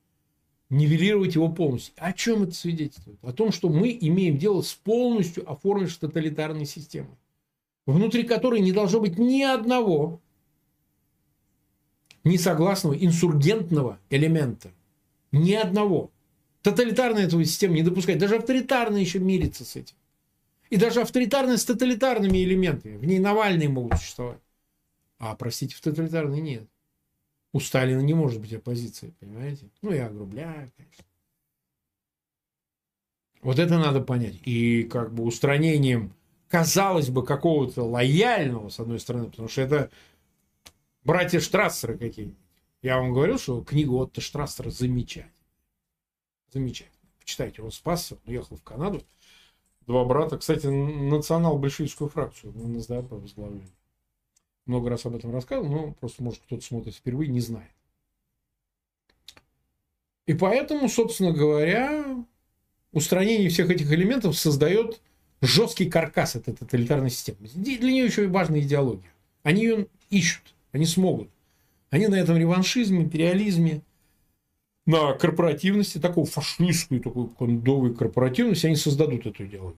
[0.71, 1.95] нивелировать его полностью.
[1.97, 3.19] О чем это свидетельствует?
[3.23, 7.17] О том, что мы имеем дело с полностью оформившей тоталитарной системой,
[7.87, 10.21] внутри которой не должно быть ни одного
[12.25, 14.71] несогласного инсургентного элемента.
[15.33, 16.11] Ни одного.
[16.63, 18.21] Тоталитарная этого система не допускает.
[18.21, 19.97] Даже авторитарная еще мирится с этим.
[20.71, 22.97] И даже авторитарная с тоталитарными элементами.
[22.97, 24.41] В ней Навальные могут существовать.
[25.19, 26.69] А, простите, в тоталитарной нет.
[27.53, 29.69] У Сталина не может быть оппозиции, понимаете?
[29.83, 31.05] Ну, я огрубляю, конечно.
[33.43, 34.37] Вот это надо понять.
[34.45, 36.15] И как бы устранением,
[36.53, 39.91] казалось бы, какого-то лояльного, с одной стороны, потому что это
[41.03, 42.39] братья Штрассеры какие-нибудь.
[42.83, 45.33] Я вам говорил, что книга Отто Штрассера замечательная.
[46.53, 47.09] Замечательно.
[47.19, 49.03] Почитайте, он спасся, он уехал в Канаду.
[49.87, 50.37] Два брата.
[50.37, 53.11] Кстати, национал-большевистскую фракцию на НСДАП.
[54.67, 57.73] Много раз об этом рассказывал, но просто, может, кто-то смотрит впервые, не знает.
[60.27, 62.27] И поэтому, собственно говоря,
[62.93, 65.01] устранение всех этих элементов создает
[65.43, 67.39] жесткий каркас этой тоталитарной системы.
[67.55, 69.13] Для нее еще и важная идеология.
[69.43, 71.29] Они ее ищут, они смогут.
[71.91, 73.83] Они на этом реваншизме, империализме,
[74.87, 79.77] на корпоративности, такой фашистской, такой кондовой корпоративности, они создадут эту идеологию.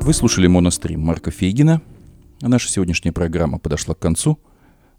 [0.00, 1.82] Вы слушали монострим Марка Фейгина.
[2.40, 4.38] Наша сегодняшняя программа подошла к концу.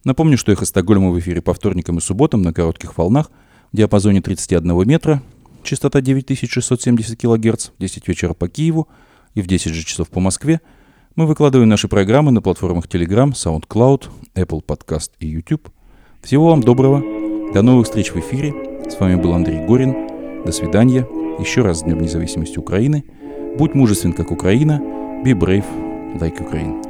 [0.04, 3.32] Напомню, что «Эхо Стокгольма» в эфире по вторникам и субботам на коротких волнах
[3.72, 5.24] в диапазоне 31 метра,
[5.68, 8.88] частота 9670 кГц, в 10 вечера по Киеву
[9.36, 10.62] и в 10 же часов по Москве.
[11.16, 15.70] Мы выкладываем наши программы на платформах Telegram, SoundCloud, Apple Podcast и YouTube.
[16.22, 17.04] Всего вам доброго.
[17.54, 18.54] До новых встреч в эфире.
[18.90, 19.94] С вами был Андрей Горин.
[20.46, 21.08] До свидания.
[21.40, 23.04] Еще раз с Днем независимости Украины.
[23.58, 24.82] Будь мужествен, как Украина.
[25.24, 25.66] Be brave,
[26.20, 26.87] like Ukraine.